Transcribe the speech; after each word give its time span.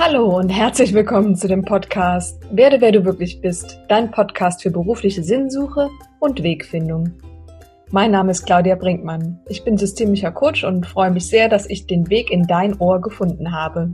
Hallo 0.00 0.36
und 0.38 0.48
herzlich 0.48 0.94
willkommen 0.94 1.34
zu 1.34 1.48
dem 1.48 1.64
Podcast 1.64 2.40
Werde, 2.52 2.80
wer 2.80 2.92
du 2.92 3.04
wirklich 3.04 3.40
bist, 3.40 3.80
dein 3.88 4.12
Podcast 4.12 4.62
für 4.62 4.70
berufliche 4.70 5.24
Sinnsuche 5.24 5.90
und 6.20 6.40
Wegfindung. 6.40 7.14
Mein 7.90 8.12
Name 8.12 8.30
ist 8.30 8.46
Claudia 8.46 8.76
Brinkmann. 8.76 9.40
Ich 9.48 9.64
bin 9.64 9.76
systemischer 9.76 10.30
Coach 10.30 10.62
und 10.62 10.86
freue 10.86 11.10
mich 11.10 11.26
sehr, 11.26 11.48
dass 11.48 11.68
ich 11.68 11.88
den 11.88 12.08
Weg 12.10 12.30
in 12.30 12.44
dein 12.46 12.78
Ohr 12.78 13.00
gefunden 13.00 13.50
habe. 13.50 13.92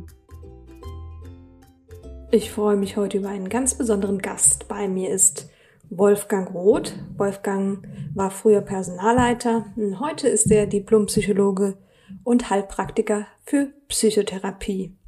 Ich 2.31 2.51
freue 2.51 2.77
mich 2.77 2.99
heute 2.99 3.17
über 3.17 3.31
einen 3.31 3.49
ganz 3.49 3.79
besonderen 3.79 4.19
Gast. 4.19 4.69
Bei 4.69 4.89
mir 4.89 5.09
ist 5.09 5.49
Wolfgang 5.89 6.53
Roth. 6.53 6.93
Wolfgang 7.17 7.89
war 8.15 8.31
früher 8.31 8.61
Personalleiter. 8.61 9.65
Heute 10.01 10.29
ist 10.29 10.51
er 10.51 10.67
Diplompsychologe 10.67 11.79
und 12.25 12.51
Heilpraktiker 12.51 13.27
für 13.47 13.73
Psychotherapie. 13.89 14.99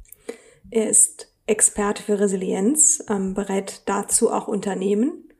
Er 0.69 0.89
ist 0.89 1.31
Experte 1.45 2.03
für 2.03 2.19
Resilienz, 2.19 3.03
ähm, 3.09 3.33
berät 3.33 3.83
dazu 3.85 4.31
auch 4.31 4.47
Unternehmen 4.47 5.31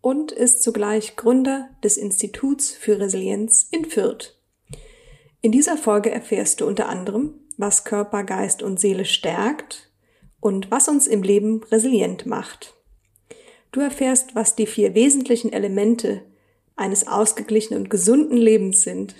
und 0.00 0.30
ist 0.30 0.62
zugleich 0.62 1.16
Gründer 1.16 1.70
des 1.82 1.96
Instituts 1.96 2.70
für 2.70 3.00
Resilienz 3.00 3.68
in 3.70 3.86
Fürth. 3.86 4.38
In 5.40 5.52
dieser 5.52 5.78
Folge 5.78 6.10
erfährst 6.10 6.60
du 6.60 6.66
unter 6.66 6.88
anderem, 6.88 7.40
was 7.56 7.84
Körper, 7.84 8.24
Geist 8.24 8.62
und 8.62 8.78
Seele 8.78 9.06
stärkt 9.06 9.90
und 10.40 10.70
was 10.70 10.88
uns 10.88 11.06
im 11.06 11.22
Leben 11.22 11.62
resilient 11.64 12.26
macht. 12.26 12.74
Du 13.72 13.80
erfährst, 13.80 14.34
was 14.34 14.56
die 14.56 14.66
vier 14.66 14.94
wesentlichen 14.94 15.52
Elemente 15.52 16.22
eines 16.76 17.06
ausgeglichenen 17.06 17.84
und 17.84 17.90
gesunden 17.90 18.36
Lebens 18.36 18.82
sind. 18.82 19.14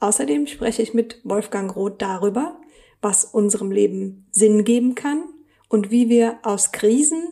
Außerdem 0.00 0.46
spreche 0.46 0.82
ich 0.82 0.94
mit 0.94 1.20
Wolfgang 1.24 1.74
Roth 1.74 2.02
darüber, 2.02 2.59
was 3.00 3.24
unserem 3.24 3.70
Leben 3.70 4.26
Sinn 4.30 4.64
geben 4.64 4.94
kann 4.94 5.24
und 5.68 5.90
wie 5.90 6.08
wir 6.08 6.38
aus 6.42 6.72
Krisen, 6.72 7.28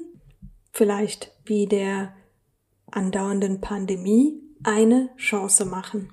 vielleicht 0.73 1.33
wie 1.45 1.67
der 1.67 2.15
andauernden 2.91 3.61
Pandemie, 3.61 4.41
eine 4.63 5.11
Chance 5.17 5.65
machen. 5.65 6.13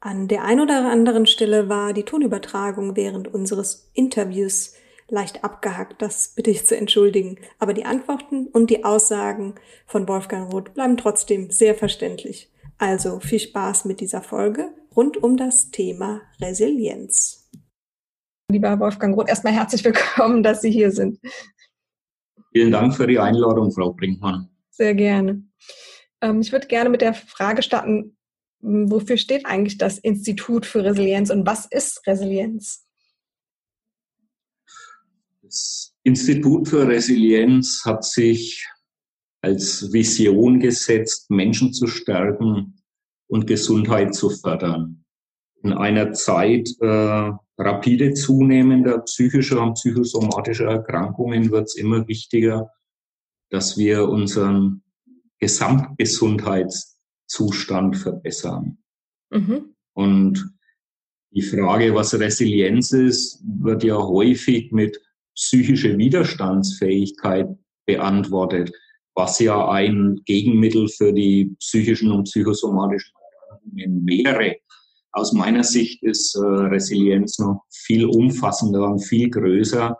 An 0.00 0.26
der 0.26 0.44
ein 0.44 0.60
oder 0.60 0.90
anderen 0.90 1.26
Stelle 1.26 1.68
war 1.68 1.92
die 1.92 2.02
Tonübertragung 2.02 2.96
während 2.96 3.32
unseres 3.32 3.90
Interviews 3.92 4.74
leicht 5.08 5.44
abgehackt, 5.44 6.00
das 6.00 6.32
bitte 6.34 6.50
ich 6.50 6.66
zu 6.66 6.76
entschuldigen. 6.76 7.38
Aber 7.58 7.74
die 7.74 7.84
Antworten 7.84 8.48
und 8.48 8.70
die 8.70 8.84
Aussagen 8.84 9.54
von 9.86 10.08
Wolfgang 10.08 10.52
Roth 10.52 10.74
bleiben 10.74 10.96
trotzdem 10.96 11.50
sehr 11.50 11.74
verständlich. 11.74 12.50
Also 12.78 13.20
viel 13.20 13.38
Spaß 13.38 13.84
mit 13.84 14.00
dieser 14.00 14.22
Folge 14.22 14.72
rund 14.96 15.22
um 15.22 15.36
das 15.36 15.70
Thema 15.70 16.22
Resilienz. 16.40 17.41
Lieber 18.52 18.78
Wolfgang 18.78 19.16
Roth, 19.16 19.30
erstmal 19.30 19.54
herzlich 19.54 19.82
willkommen, 19.82 20.42
dass 20.42 20.60
Sie 20.60 20.70
hier 20.70 20.90
sind. 20.90 21.18
Vielen 22.52 22.70
Dank 22.70 22.94
für 22.94 23.06
die 23.06 23.18
Einladung, 23.18 23.72
Frau 23.72 23.94
Brinkmann. 23.94 24.50
Sehr 24.70 24.94
gerne. 24.94 25.42
Ähm, 26.20 26.42
ich 26.42 26.52
würde 26.52 26.66
gerne 26.66 26.90
mit 26.90 27.00
der 27.00 27.14
Frage 27.14 27.62
starten, 27.62 28.14
wofür 28.60 29.16
steht 29.16 29.46
eigentlich 29.46 29.78
das 29.78 29.96
Institut 29.96 30.66
für 30.66 30.84
Resilienz 30.84 31.30
und 31.30 31.46
was 31.46 31.64
ist 31.64 32.06
Resilienz? 32.06 32.86
Das 35.40 35.94
Institut 36.02 36.68
für 36.68 36.86
Resilienz 36.86 37.82
hat 37.86 38.04
sich 38.04 38.68
als 39.40 39.90
Vision 39.94 40.60
gesetzt, 40.60 41.30
Menschen 41.30 41.72
zu 41.72 41.86
stärken 41.86 42.82
und 43.28 43.46
Gesundheit 43.46 44.14
zu 44.14 44.28
fördern. 44.28 45.04
In 45.62 45.72
einer 45.72 46.12
Zeit 46.12 46.68
äh, 46.80 47.30
rapide 47.64 48.14
zunehmender 48.14 48.98
psychischer 49.00 49.60
und 49.62 49.74
psychosomatischer 49.74 50.66
Erkrankungen 50.66 51.50
wird 51.50 51.68
es 51.68 51.74
immer 51.76 52.08
wichtiger, 52.08 52.70
dass 53.50 53.76
wir 53.78 54.08
unseren 54.08 54.82
Gesamtgesundheitszustand 55.38 57.96
verbessern. 57.96 58.78
Mhm. 59.30 59.74
Und 59.94 60.52
die 61.30 61.42
Frage, 61.42 61.94
was 61.94 62.18
Resilienz 62.18 62.90
ist, 62.92 63.40
wird 63.44 63.84
ja 63.84 63.96
häufig 63.96 64.72
mit 64.72 65.00
psychischer 65.34 65.96
Widerstandsfähigkeit 65.96 67.48
beantwortet, 67.86 68.72
was 69.14 69.38
ja 69.38 69.68
ein 69.68 70.20
Gegenmittel 70.24 70.88
für 70.88 71.12
die 71.12 71.54
psychischen 71.58 72.10
und 72.12 72.24
psychosomatischen 72.24 73.12
Erkrankungen 73.16 74.06
wäre. 74.06 74.56
Aus 75.12 75.32
meiner 75.32 75.62
Sicht 75.62 76.02
ist 76.02 76.34
äh, 76.34 76.40
Resilienz 76.40 77.38
noch 77.38 77.64
viel 77.70 78.06
umfassender 78.06 78.88
und 78.88 79.00
viel 79.00 79.28
größer 79.28 79.96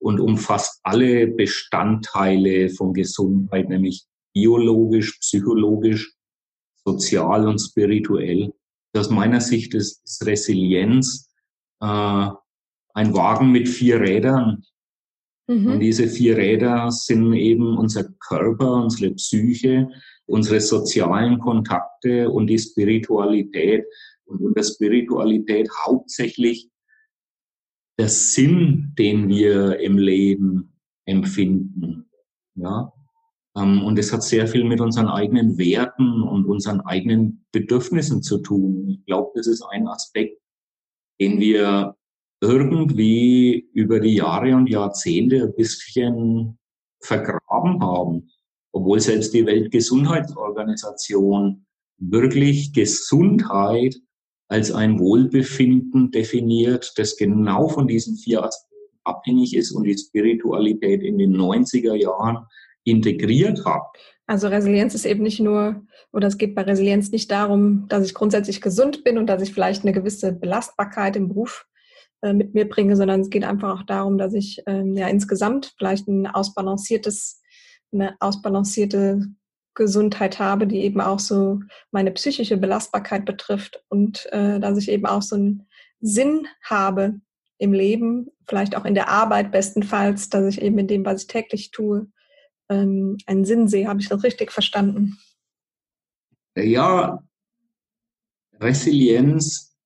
und 0.00 0.20
umfasst 0.20 0.80
alle 0.82 1.26
Bestandteile 1.28 2.68
von 2.70 2.92
Gesundheit, 2.92 3.68
nämlich 3.68 4.04
biologisch, 4.34 5.18
psychologisch, 5.20 6.14
sozial 6.84 7.48
und 7.48 7.58
spirituell. 7.58 8.52
Aus 8.96 9.10
meiner 9.10 9.40
Sicht 9.40 9.74
ist, 9.74 10.02
ist 10.04 10.26
Resilienz 10.26 11.30
äh, 11.80 12.28
ein 12.94 13.14
Wagen 13.14 13.52
mit 13.52 13.68
vier 13.68 14.00
Rädern. 14.00 14.64
Mhm. 15.46 15.72
Und 15.72 15.80
diese 15.80 16.06
vier 16.06 16.36
Räder 16.36 16.90
sind 16.90 17.32
eben 17.32 17.78
unser 17.78 18.04
Körper, 18.04 18.72
unsere 18.74 19.12
Psyche, 19.14 19.88
unsere 20.26 20.60
sozialen 20.60 21.38
Kontakte 21.38 22.30
und 22.30 22.46
die 22.46 22.58
Spiritualität 22.58 23.84
und 24.30 24.40
in 24.40 24.54
der 24.54 24.62
Spiritualität 24.62 25.68
hauptsächlich 25.84 26.70
der 27.98 28.08
Sinn, 28.08 28.94
den 28.98 29.28
wir 29.28 29.78
im 29.80 29.98
Leben 29.98 30.72
empfinden. 31.04 32.08
Ja? 32.54 32.92
Ähm, 33.56 33.82
und 33.84 33.98
es 33.98 34.12
hat 34.12 34.22
sehr 34.22 34.46
viel 34.46 34.64
mit 34.64 34.80
unseren 34.80 35.08
eigenen 35.08 35.58
Werten 35.58 36.22
und 36.22 36.46
unseren 36.46 36.80
eigenen 36.80 37.44
Bedürfnissen 37.52 38.22
zu 38.22 38.38
tun. 38.38 38.88
Ich 38.88 39.04
glaube, 39.04 39.32
das 39.34 39.46
ist 39.46 39.62
ein 39.62 39.86
Aspekt, 39.88 40.40
den 41.20 41.38
wir 41.40 41.96
irgendwie 42.40 43.68
über 43.74 44.00
die 44.00 44.14
Jahre 44.14 44.56
und 44.56 44.68
Jahrzehnte 44.68 45.42
ein 45.42 45.54
bisschen 45.54 46.58
vergraben 47.02 47.82
haben. 47.82 48.30
Obwohl 48.72 49.00
selbst 49.00 49.34
die 49.34 49.44
Weltgesundheitsorganisation 49.44 51.66
wirklich 51.98 52.72
Gesundheit 52.72 54.00
als 54.50 54.72
ein 54.72 54.98
Wohlbefinden 54.98 56.10
definiert, 56.10 56.92
das 56.96 57.16
genau 57.16 57.68
von 57.68 57.86
diesen 57.86 58.16
vier 58.16 58.44
Aspekten 58.44 58.70
abhängig 59.04 59.56
ist 59.56 59.72
und 59.72 59.84
die 59.84 59.96
Spiritualität 59.96 61.02
in 61.02 61.18
den 61.18 61.36
90er 61.36 61.94
Jahren 61.94 62.46
integriert 62.84 63.64
hat. 63.64 63.82
Also 64.26 64.48
Resilienz 64.48 64.94
ist 64.94 65.06
eben 65.06 65.22
nicht 65.22 65.40
nur, 65.40 65.82
oder 66.12 66.28
es 66.28 66.36
geht 66.36 66.54
bei 66.54 66.62
Resilienz 66.62 67.10
nicht 67.10 67.30
darum, 67.30 67.86
dass 67.88 68.04
ich 68.04 68.14
grundsätzlich 68.14 68.60
gesund 68.60 69.04
bin 69.04 69.18
und 69.18 69.26
dass 69.26 69.42
ich 69.42 69.52
vielleicht 69.52 69.82
eine 69.82 69.92
gewisse 69.92 70.32
Belastbarkeit 70.32 71.16
im 71.16 71.28
Beruf 71.28 71.66
äh, 72.22 72.32
mit 72.32 72.54
mir 72.54 72.68
bringe, 72.68 72.96
sondern 72.96 73.20
es 73.20 73.30
geht 73.30 73.44
einfach 73.44 73.80
auch 73.80 73.86
darum, 73.86 74.18
dass 74.18 74.34
ich 74.34 74.62
ähm, 74.66 74.96
ja 74.96 75.08
insgesamt 75.08 75.74
vielleicht 75.78 76.08
ein 76.08 76.26
ausbalanciertes, 76.26 77.40
eine 77.92 78.16
ausbalancierte 78.20 79.26
Gesundheit 79.74 80.38
habe, 80.38 80.66
die 80.66 80.80
eben 80.80 81.00
auch 81.00 81.18
so 81.18 81.60
meine 81.90 82.10
psychische 82.10 82.56
Belastbarkeit 82.56 83.24
betrifft 83.24 83.84
und 83.88 84.26
äh, 84.32 84.58
dass 84.58 84.78
ich 84.78 84.90
eben 84.90 85.06
auch 85.06 85.22
so 85.22 85.36
einen 85.36 85.66
Sinn 86.00 86.46
habe 86.62 87.20
im 87.58 87.72
Leben, 87.72 88.30
vielleicht 88.46 88.76
auch 88.76 88.84
in 88.84 88.94
der 88.94 89.08
Arbeit 89.08 89.52
bestenfalls, 89.52 90.28
dass 90.30 90.46
ich 90.46 90.62
eben 90.62 90.78
in 90.78 90.88
dem, 90.88 91.04
was 91.04 91.22
ich 91.22 91.26
täglich 91.28 91.70
tue, 91.70 92.10
ähm, 92.68 93.18
einen 93.26 93.44
Sinn 93.44 93.68
sehe. 93.68 93.86
Habe 93.86 94.00
ich 94.00 94.08
das 94.08 94.24
richtig 94.24 94.50
verstanden? 94.50 95.18
Ja, 96.56 97.22
Resilienz 98.58 99.76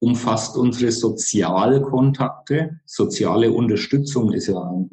umfasst 0.00 0.56
unsere 0.56 0.92
Sozialkontakte. 0.92 2.80
Soziale 2.84 3.52
Unterstützung 3.52 4.32
ist 4.32 4.48
ja 4.48 4.60
ein 4.60 4.90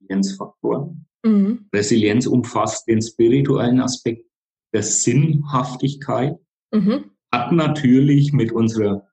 Resilienzfaktor. 0.00 0.96
Mhm. 1.24 1.66
Resilienz 1.74 2.26
umfasst 2.26 2.86
den 2.88 3.02
spirituellen 3.02 3.80
Aspekt 3.80 4.24
der 4.72 4.82
Sinnhaftigkeit, 4.82 6.36
mhm. 6.72 7.10
hat 7.32 7.52
natürlich 7.52 8.32
mit 8.32 8.52
unserer 8.52 9.06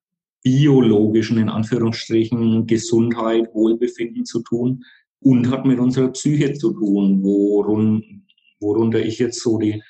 biologischen, 0.44 1.38
in 1.38 1.50
Anführungsstrichen, 1.50 2.68
Gesundheit, 2.68 3.50
Wohlbefinden 3.54 4.26
zu 4.26 4.44
tun 4.44 4.84
und 5.22 5.50
hat 5.50 5.66
mit 5.66 5.80
unserer 5.80 6.10
Psyche 6.10 6.54
zu 6.54 6.72
tun, 6.72 7.24
worun, 7.24 8.26
worunter 8.60 9.00
ich 9.04 9.18
jetzt 9.18 9.42
so 9.42 9.58
die 9.58 9.82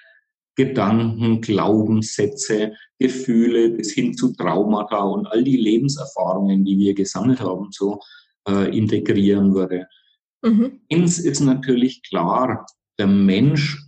Gedanken, 0.55 1.41
Glaubenssätze, 1.41 2.73
Gefühle 2.97 3.71
bis 3.71 3.91
hin 3.91 4.13
zu 4.13 4.33
Traumata 4.33 5.03
und 5.03 5.27
all 5.27 5.43
die 5.43 5.57
Lebenserfahrungen, 5.57 6.63
die 6.63 6.77
wir 6.77 6.93
gesammelt 6.93 7.41
haben, 7.41 7.67
so 7.71 7.99
äh, 8.47 8.75
integrieren 8.75 9.53
würde. 9.53 9.87
Mhm. 10.45 10.81
Eins 10.91 11.17
ist 11.17 11.39
natürlich 11.39 12.03
klar, 12.03 12.67
der 12.99 13.07
Mensch 13.07 13.83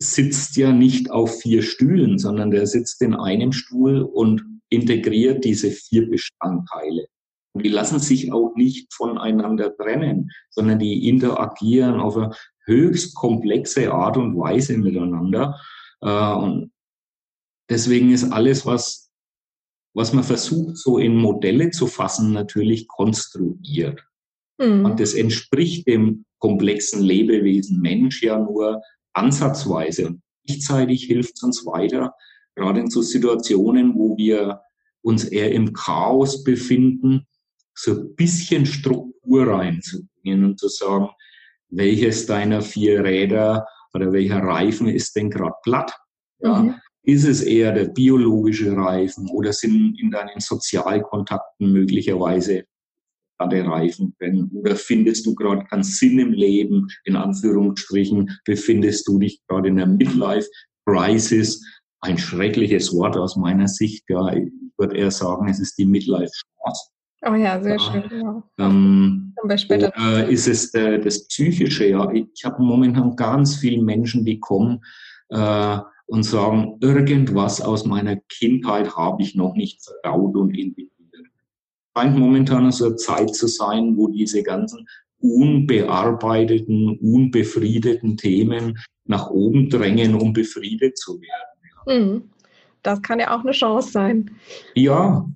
sitzt 0.00 0.56
ja 0.56 0.72
nicht 0.72 1.10
auf 1.10 1.40
vier 1.40 1.62
Stühlen, 1.62 2.18
sondern 2.18 2.50
der 2.50 2.66
sitzt 2.66 3.02
in 3.02 3.14
einem 3.14 3.52
Stuhl 3.52 4.02
und 4.02 4.42
integriert 4.70 5.44
diese 5.44 5.70
vier 5.70 6.08
Bestandteile. 6.08 7.06
Und 7.52 7.64
die 7.64 7.70
lassen 7.70 7.98
sich 7.98 8.32
auch 8.32 8.54
nicht 8.54 8.94
voneinander 8.94 9.76
trennen, 9.76 10.30
sondern 10.50 10.78
die 10.78 11.06
interagieren 11.08 12.00
auf 12.00 12.16
eine 12.16 12.30
höchst 12.64 13.14
komplexe 13.14 13.92
Art 13.92 14.16
und 14.16 14.38
Weise 14.38 14.78
miteinander. 14.78 15.60
Äh, 16.00 16.32
und 16.34 16.72
deswegen 17.68 18.10
ist 18.10 18.32
alles, 18.32 18.64
was, 18.64 19.10
was 19.94 20.14
man 20.14 20.24
versucht, 20.24 20.78
so 20.78 20.98
in 20.98 21.16
Modelle 21.16 21.70
zu 21.70 21.86
fassen, 21.86 22.32
natürlich 22.32 22.88
konstruiert. 22.88 24.07
Mhm. 24.58 24.84
Und 24.84 25.00
das 25.00 25.14
entspricht 25.14 25.86
dem 25.86 26.24
komplexen 26.38 27.02
Lebewesen 27.02 27.80
Mensch 27.80 28.22
ja 28.22 28.38
nur 28.38 28.82
ansatzweise. 29.12 30.08
Und 30.08 30.22
gleichzeitig 30.46 31.04
hilft 31.04 31.36
es 31.36 31.42
uns 31.42 31.66
weiter, 31.66 32.14
gerade 32.54 32.80
in 32.80 32.90
so 32.90 33.02
Situationen, 33.02 33.94
wo 33.94 34.16
wir 34.16 34.60
uns 35.02 35.24
eher 35.24 35.52
im 35.52 35.72
Chaos 35.72 36.44
befinden, 36.44 37.26
so 37.74 37.92
ein 37.92 38.14
bisschen 38.16 38.66
Struktur 38.66 39.46
reinzubringen 39.46 40.44
und 40.44 40.58
zu 40.58 40.68
sagen, 40.68 41.08
welches 41.70 42.26
deiner 42.26 42.60
vier 42.62 43.04
Räder 43.04 43.66
oder 43.94 44.12
welcher 44.12 44.38
Reifen 44.38 44.88
ist 44.88 45.14
denn 45.16 45.30
gerade 45.30 45.54
platt? 45.62 45.94
Ja, 46.40 46.62
mhm. 46.62 46.74
Ist 47.02 47.24
es 47.24 47.42
eher 47.42 47.72
der 47.72 47.86
biologische 47.86 48.76
Reifen 48.76 49.30
oder 49.30 49.52
sind 49.52 49.98
in 49.98 50.10
deinen 50.10 50.40
Sozialkontakten 50.40 51.72
möglicherweise 51.72 52.64
gerade 53.38 53.64
Reifen 53.64 54.14
drin? 54.18 54.50
Oder 54.54 54.76
findest 54.76 55.26
du 55.26 55.34
gerade 55.34 55.64
keinen 55.64 55.82
Sinn 55.82 56.18
im 56.18 56.32
Leben, 56.32 56.88
in 57.04 57.16
Anführungsstrichen, 57.16 58.38
befindest 58.44 59.06
du 59.08 59.18
dich 59.18 59.40
gerade 59.46 59.68
in 59.68 59.76
der 59.76 59.86
Midlife-Crisis? 59.86 61.64
Ein 62.00 62.18
schreckliches 62.18 62.94
Wort 62.94 63.16
aus 63.16 63.36
meiner 63.36 63.68
Sicht. 63.68 64.04
Ja, 64.08 64.32
ich 64.32 64.52
würde 64.76 64.96
eher 64.96 65.10
sagen, 65.10 65.48
es 65.48 65.58
ist 65.58 65.76
die 65.78 65.86
Midlife-Chance. 65.86 66.90
Oh 67.26 67.34
ja, 67.34 67.60
sehr 67.60 67.78
schön. 67.80 68.04
Ja. 68.12 68.42
Ähm, 68.58 69.34
oder 69.42 70.28
ist 70.28 70.46
es 70.46 70.72
äh, 70.74 71.00
das 71.00 71.26
Psychische? 71.26 71.88
Ja, 71.88 72.10
ich 72.12 72.44
habe 72.44 72.62
momentan 72.62 73.16
ganz 73.16 73.56
viele 73.56 73.82
Menschen, 73.82 74.24
die 74.24 74.38
kommen 74.38 74.80
äh, 75.30 75.78
und 76.06 76.22
sagen, 76.22 76.76
irgendwas 76.80 77.60
aus 77.60 77.84
meiner 77.84 78.16
Kindheit 78.28 78.96
habe 78.96 79.22
ich 79.22 79.34
noch 79.34 79.54
nicht 79.54 79.82
verdaut 79.84 80.36
und 80.36 80.56
integriert. 80.56 80.92
Scheint 81.98 82.16
momentan 82.16 82.70
so 82.70 82.86
eine 82.86 82.96
Zeit 82.96 83.34
zu 83.34 83.48
sein, 83.48 83.96
wo 83.96 84.06
diese 84.06 84.42
ganzen 84.44 84.86
unbearbeiteten, 85.20 86.96
unbefriedeten 86.98 88.16
Themen 88.16 88.78
nach 89.04 89.30
oben 89.30 89.68
drängen, 89.68 90.14
um 90.14 90.32
befriedet 90.32 90.96
zu 90.96 91.20
werden. 91.20 92.12
Mhm. 92.12 92.22
Das 92.84 93.02
kann 93.02 93.18
ja 93.18 93.36
auch 93.36 93.42
eine 93.42 93.50
Chance 93.50 93.90
sein. 93.90 94.30
Ja, 94.74 95.28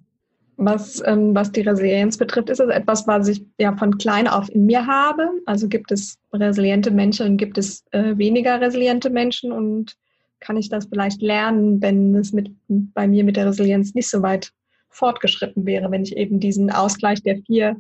was, 0.57 1.03
ähm, 1.05 1.35
was 1.35 1.51
die 1.51 1.63
Resilienz 1.63 2.17
betrifft, 2.17 2.51
ist 2.51 2.61
es 2.61 2.69
etwas, 2.69 3.09
was 3.09 3.27
ich 3.27 3.45
ja 3.59 3.77
von 3.77 3.99
klein 3.99 4.29
auf 4.29 4.49
in 4.49 4.67
mir 4.67 4.87
habe. 4.87 5.29
Also 5.47 5.67
gibt 5.67 5.91
es 5.91 6.19
resiliente 6.33 6.93
Menschen 6.93 7.27
und 7.27 7.37
gibt 7.39 7.59
es 7.59 7.85
äh, 7.91 8.17
weniger 8.17 8.61
resiliente 8.61 9.11
Menschen 9.11 9.51
und 9.51 9.97
kann 10.39 10.57
ich 10.57 10.69
das 10.69 10.87
vielleicht 10.87 11.23
lernen, 11.23 11.83
wenn 11.83 12.15
es 12.15 12.33
mit, 12.33 12.53
bei 12.69 13.09
mir 13.09 13.25
mit 13.25 13.37
der 13.37 13.47
Resilienz 13.47 13.95
nicht 13.95 14.09
so 14.09 14.23
weit 14.23 14.53
fortgeschritten 14.93 15.67
wäre, 15.67 15.91
wenn 15.91 16.03
ich 16.03 16.17
eben 16.17 16.41
diesen 16.41 16.71
Ausgleich 16.71 17.23
der 17.23 17.39
vier 17.43 17.77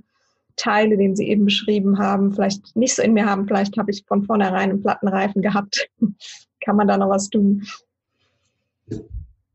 Teile, 0.56 0.96
den 0.96 1.16
Sie 1.16 1.28
eben 1.28 1.44
beschrieben 1.44 1.98
haben, 1.98 2.32
vielleicht 2.32 2.76
nicht 2.76 2.94
so 2.94 3.02
in 3.02 3.14
mir 3.14 3.26
haben. 3.26 3.46
Vielleicht 3.46 3.76
habe 3.78 3.90
ich 3.90 4.04
von 4.06 4.24
vornherein 4.24 4.70
einen 4.70 4.82
Plattenreifen 4.82 5.42
gehabt. 5.42 5.88
kann 6.64 6.76
man 6.76 6.88
da 6.88 6.96
noch 6.96 7.08
was 7.08 7.28
tun? 7.28 7.62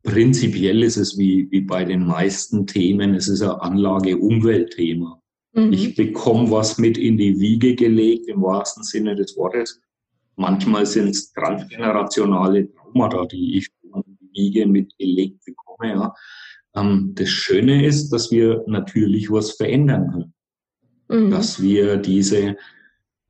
Prinzipiell 0.02 0.82
ist 0.82 0.96
es 0.96 1.18
wie, 1.18 1.50
wie 1.50 1.60
bei 1.60 1.84
den 1.84 2.06
meisten 2.06 2.66
Themen, 2.66 3.14
es 3.14 3.28
ist 3.28 3.42
ein 3.42 3.50
Anlage-Umweltthema. 3.50 5.20
Mhm. 5.52 5.72
Ich 5.72 5.96
bekomme 5.96 6.50
was 6.50 6.78
mit 6.78 6.96
in 6.96 7.16
die 7.16 7.38
Wiege 7.38 7.74
gelegt, 7.74 8.28
im 8.28 8.42
wahrsten 8.42 8.84
Sinne 8.84 9.14
des 9.16 9.36
Wortes. 9.36 9.80
Manchmal 10.36 10.86
sind 10.86 11.08
es 11.08 11.32
transgenerationale 11.32 12.72
Traumata, 12.72 13.26
die 13.26 13.58
ich 13.58 13.68
in 13.82 14.02
die 14.06 14.28
Wiege 14.32 14.66
mitgelegt 14.66 15.44
bekomme. 15.44 15.90
Ja. 15.90 16.14
Ähm, 16.74 17.12
das 17.14 17.28
Schöne 17.28 17.84
ist, 17.86 18.10
dass 18.10 18.30
wir 18.30 18.64
natürlich 18.66 19.30
was 19.30 19.52
verändern 19.52 20.10
können. 20.10 20.34
Mhm. 21.08 21.30
Dass 21.30 21.60
wir 21.60 21.96
diese 21.96 22.56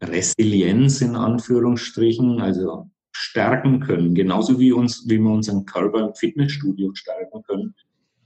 Resilienz 0.03 1.01
in 1.01 1.17
Anführungsstrichen, 1.17 2.41
also 2.41 2.91
stärken 3.13 3.81
können. 3.81 4.15
Genauso 4.15 4.61
wie 4.61 4.73
uns, 4.73 5.05
wie 5.09 5.19
wir 5.19 5.31
unseren 5.31 5.65
Körper 5.65 6.07
im 6.07 6.15
Fitnessstudio 6.15 6.95
stärken 6.95 7.43
können, 7.43 7.75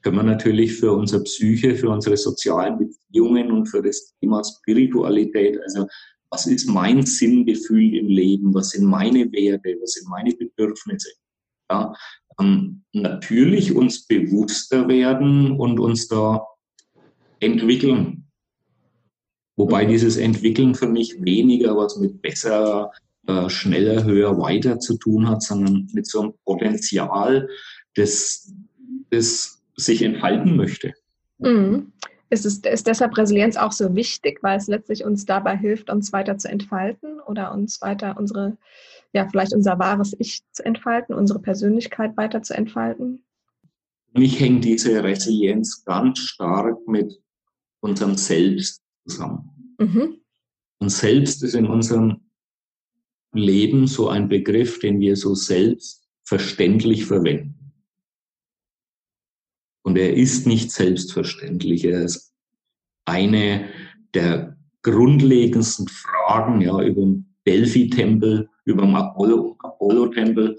können 0.02 0.16
wir 0.16 0.22
natürlich 0.22 0.74
für 0.74 0.92
unsere 0.92 1.22
Psyche, 1.22 1.74
für 1.76 1.88
unsere 1.88 2.16
sozialen 2.16 2.78
Beziehungen 2.78 3.50
und 3.52 3.66
für 3.66 3.80
das 3.80 4.14
Thema 4.20 4.42
Spiritualität, 4.44 5.60
also 5.62 5.86
was 6.30 6.46
ist 6.46 6.66
mein 6.66 7.04
Sinngefühl 7.04 7.94
im 7.94 8.08
Leben, 8.08 8.54
was 8.54 8.70
sind 8.70 8.86
meine 8.86 9.30
Werte, 9.32 9.76
was 9.80 9.92
sind 9.92 10.08
meine 10.08 10.34
Bedürfnisse, 10.34 11.10
ja, 11.70 11.92
ähm, 12.40 12.82
natürlich 12.92 13.74
uns 13.74 14.06
bewusster 14.06 14.88
werden 14.88 15.52
und 15.52 15.80
uns 15.80 16.08
da 16.08 16.46
entwickeln. 17.40 18.24
Wobei 19.56 19.84
dieses 19.84 20.16
Entwickeln 20.16 20.74
für 20.74 20.88
mich 20.88 21.22
weniger 21.22 21.76
was 21.76 21.98
mit 21.98 22.22
besser 22.22 22.90
äh, 23.26 23.48
schneller, 23.48 24.04
höher, 24.04 24.38
weiter 24.38 24.80
zu 24.80 24.96
tun 24.96 25.28
hat, 25.28 25.42
sondern 25.42 25.88
mit 25.92 26.06
so 26.06 26.20
einem 26.20 26.32
Potenzial, 26.44 27.48
das, 27.94 28.52
das 29.10 29.62
sich 29.76 30.02
entfalten 30.02 30.56
möchte. 30.56 30.94
Mhm. 31.38 31.92
Ist, 32.30 32.46
es, 32.46 32.58
ist 32.58 32.86
deshalb 32.86 33.16
Resilienz 33.18 33.56
auch 33.56 33.72
so 33.72 33.94
wichtig, 33.94 34.42
weil 34.42 34.56
es 34.56 34.66
letztlich 34.66 35.04
uns 35.04 35.26
dabei 35.26 35.56
hilft, 35.56 35.90
uns 35.90 36.12
weiter 36.12 36.38
zu 36.38 36.48
entfalten 36.48 37.20
oder 37.20 37.52
uns 37.52 37.82
weiter 37.82 38.16
unsere, 38.18 38.56
ja, 39.12 39.28
vielleicht 39.28 39.54
unser 39.54 39.78
wahres 39.78 40.14
Ich 40.18 40.42
zu 40.52 40.64
entfalten, 40.64 41.14
unsere 41.14 41.40
Persönlichkeit 41.40 42.16
weiter 42.16 42.42
zu 42.42 42.54
entfalten? 42.54 43.24
Mich 44.14 44.40
hängt 44.40 44.64
diese 44.64 45.02
Resilienz 45.02 45.84
ganz 45.84 46.18
stark 46.18 46.86
mit 46.86 47.20
unserem 47.80 48.16
Selbst 48.16 48.82
zusammen. 49.06 49.76
Mhm. 49.78 50.18
Und 50.78 50.88
Selbst 50.88 51.42
ist 51.42 51.54
in 51.54 51.66
unserem 51.66 52.20
Leben 53.32 53.86
so 53.86 54.08
ein 54.08 54.28
Begriff, 54.28 54.78
den 54.80 55.00
wir 55.00 55.16
so 55.16 55.34
selbstverständlich 55.34 57.06
verwenden. 57.06 57.72
Und 59.82 59.96
er 59.96 60.14
ist 60.14 60.46
nicht 60.46 60.70
selbstverständlich. 60.70 61.84
Er 61.84 62.02
ist 62.02 62.32
eine 63.04 63.68
der 64.14 64.56
grundlegendsten 64.82 65.88
Fragen, 65.88 66.60
ja, 66.60 66.80
über 66.82 67.00
den 67.00 67.34
Delphi-Tempel, 67.46 68.48
über 68.64 68.82
den 68.82 68.94
Apollo-Tempel, 68.94 70.56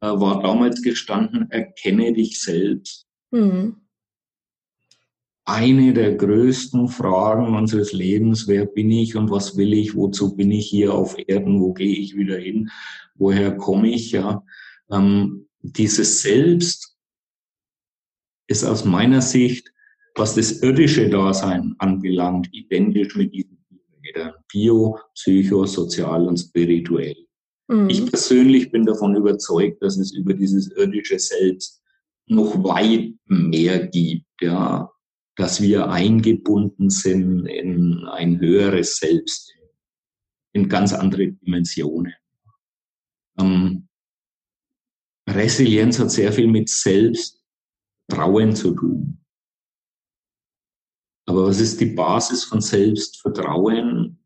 äh, 0.00 0.06
war 0.06 0.42
damals 0.42 0.82
gestanden, 0.82 1.50
erkenne 1.50 2.12
dich 2.12 2.40
selbst. 2.40 3.06
Mhm 3.30 3.76
eine 5.46 5.94
der 5.94 6.16
größten 6.16 6.88
Fragen 6.88 7.54
unseres 7.54 7.92
Lebens, 7.92 8.48
wer 8.48 8.66
bin 8.66 8.90
ich 8.90 9.14
und 9.14 9.30
was 9.30 9.56
will 9.56 9.72
ich, 9.72 9.94
wozu 9.94 10.34
bin 10.34 10.50
ich 10.50 10.68
hier 10.68 10.92
auf 10.92 11.16
Erden, 11.28 11.60
wo 11.60 11.72
gehe 11.72 11.96
ich 11.96 12.16
wieder 12.16 12.36
hin, 12.36 12.68
woher 13.14 13.56
komme 13.56 13.88
ich, 13.88 14.10
ja. 14.10 14.44
Ähm, 14.90 15.46
dieses 15.62 16.20
Selbst 16.20 16.96
ist 18.48 18.64
aus 18.64 18.84
meiner 18.84 19.22
Sicht, 19.22 19.72
was 20.16 20.34
das 20.34 20.62
irdische 20.62 21.08
Dasein 21.08 21.76
anbelangt, 21.78 22.48
identisch 22.52 23.16
mit 23.16 23.32
diesen. 23.32 23.56
Bio, 24.48 24.98
Psycho, 25.14 25.66
Sozial 25.66 26.28
und 26.28 26.38
Spirituell. 26.38 27.25
Mhm. 27.68 27.90
Ich 27.90 28.06
persönlich 28.06 28.70
bin 28.70 28.86
davon 28.86 29.16
überzeugt, 29.16 29.82
dass 29.82 29.96
es 29.96 30.12
über 30.12 30.34
dieses 30.34 30.70
irdische 30.72 31.18
Selbst 31.18 31.82
noch 32.26 32.62
weit 32.64 33.14
mehr 33.26 33.86
gibt, 33.86 34.26
ja 34.40 34.90
dass 35.36 35.60
wir 35.60 35.90
eingebunden 35.90 36.88
sind 36.90 37.46
in 37.46 38.06
ein 38.06 38.40
höheres 38.40 38.96
Selbst, 38.96 39.54
in 40.52 40.68
ganz 40.68 40.94
andere 40.94 41.28
Dimensionen. 41.28 42.14
Ähm, 43.38 43.86
Resilienz 45.28 45.98
hat 45.98 46.10
sehr 46.10 46.32
viel 46.32 46.46
mit 46.46 46.70
Selbstvertrauen 46.70 48.56
zu 48.56 48.74
tun. 48.74 49.18
Aber 51.28 51.48
was 51.48 51.60
ist 51.60 51.80
die 51.80 51.94
Basis 51.94 52.44
von 52.44 52.62
Selbstvertrauen 52.62 54.18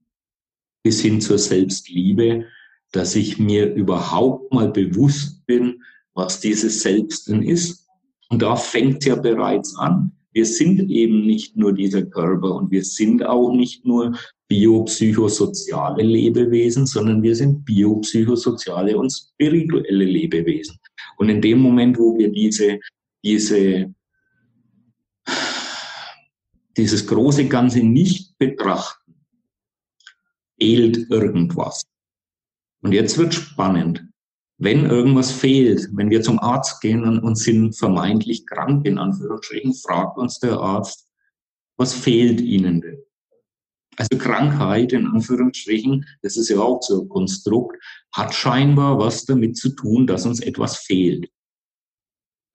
bis 0.85 1.01
hin 1.01 1.21
zur 1.21 1.39
Selbstliebe, 1.39 2.47
dass 2.93 3.15
ich 3.15 3.39
mir 3.39 3.73
überhaupt 3.75 4.53
mal 4.53 4.71
bewusst 4.71 5.45
bin, 5.47 5.83
was 6.15 6.41
dieses 6.41 6.83
Selbst 6.83 7.29
denn 7.29 7.43
ist? 7.43 7.87
Und 8.29 8.43
da 8.43 8.57
fängt 8.57 9.05
ja 9.05 9.17
bereits 9.17 9.77
an 9.77 10.13
wir 10.33 10.47
sind 10.47 10.89
eben 10.91 11.27
nicht 11.27 11.57
nur 11.57 11.73
dieser 11.73 12.03
Körper 12.03 12.55
und 12.55 12.71
wir 12.71 12.85
sind 12.85 13.25
auch 13.25 13.53
nicht 13.53 13.85
nur 13.85 14.17
biopsychosoziale 14.49 16.03
Lebewesen, 16.03 16.87
sondern 16.87 17.23
wir 17.23 17.35
sind 17.35 17.65
biopsychosoziale 17.65 18.97
und 18.97 19.11
spirituelle 19.11 20.05
Lebewesen. 20.05 20.77
Und 21.19 21.29
in 21.29 21.41
dem 21.41 21.59
Moment, 21.59 21.99
wo 21.99 22.17
wir 22.17 22.31
diese, 22.31 22.79
diese 23.25 23.93
dieses 26.77 27.07
große 27.07 27.47
Ganze 27.47 27.81
nicht 27.81 28.39
betrachten, 28.39 29.15
fehlt 30.59 31.11
irgendwas. 31.11 31.85
Und 32.83 32.93
jetzt 32.93 33.19
wird 33.19 33.35
spannend. 33.35 34.07
Wenn 34.59 34.85
irgendwas 34.85 35.33
fehlt, 35.33 35.89
wenn 35.93 36.11
wir 36.11 36.23
zum 36.23 36.39
Arzt 36.39 36.81
gehen 36.81 37.19
und 37.21 37.37
sind 37.37 37.77
vermeintlich 37.77 38.47
krank, 38.47 38.87
in 38.87 38.99
Anführungsstrichen, 38.99 39.75
fragt 39.75 40.19
uns 40.19 40.39
der 40.39 40.59
Arzt, 40.59 41.09
was 41.79 41.95
fehlt 41.95 42.41
Ihnen 42.41 42.81
denn? 42.83 42.99
Also 43.97 44.19
Krankheit, 44.19 44.93
in 44.93 45.07
Anführungsstrichen, 45.07 46.07
das 46.23 46.37
ist 46.37 46.49
ja 46.49 46.59
auch 46.59 46.83
so 46.83 47.03
ein 47.03 47.09
Konstrukt, 47.09 47.77
hat 48.13 48.35
scheinbar 48.35 48.99
was 48.99 49.25
damit 49.25 49.57
zu 49.57 49.71
tun, 49.71 50.07
dass 50.07 50.27
uns 50.27 50.41
etwas 50.41 50.77
fehlt 50.79 51.31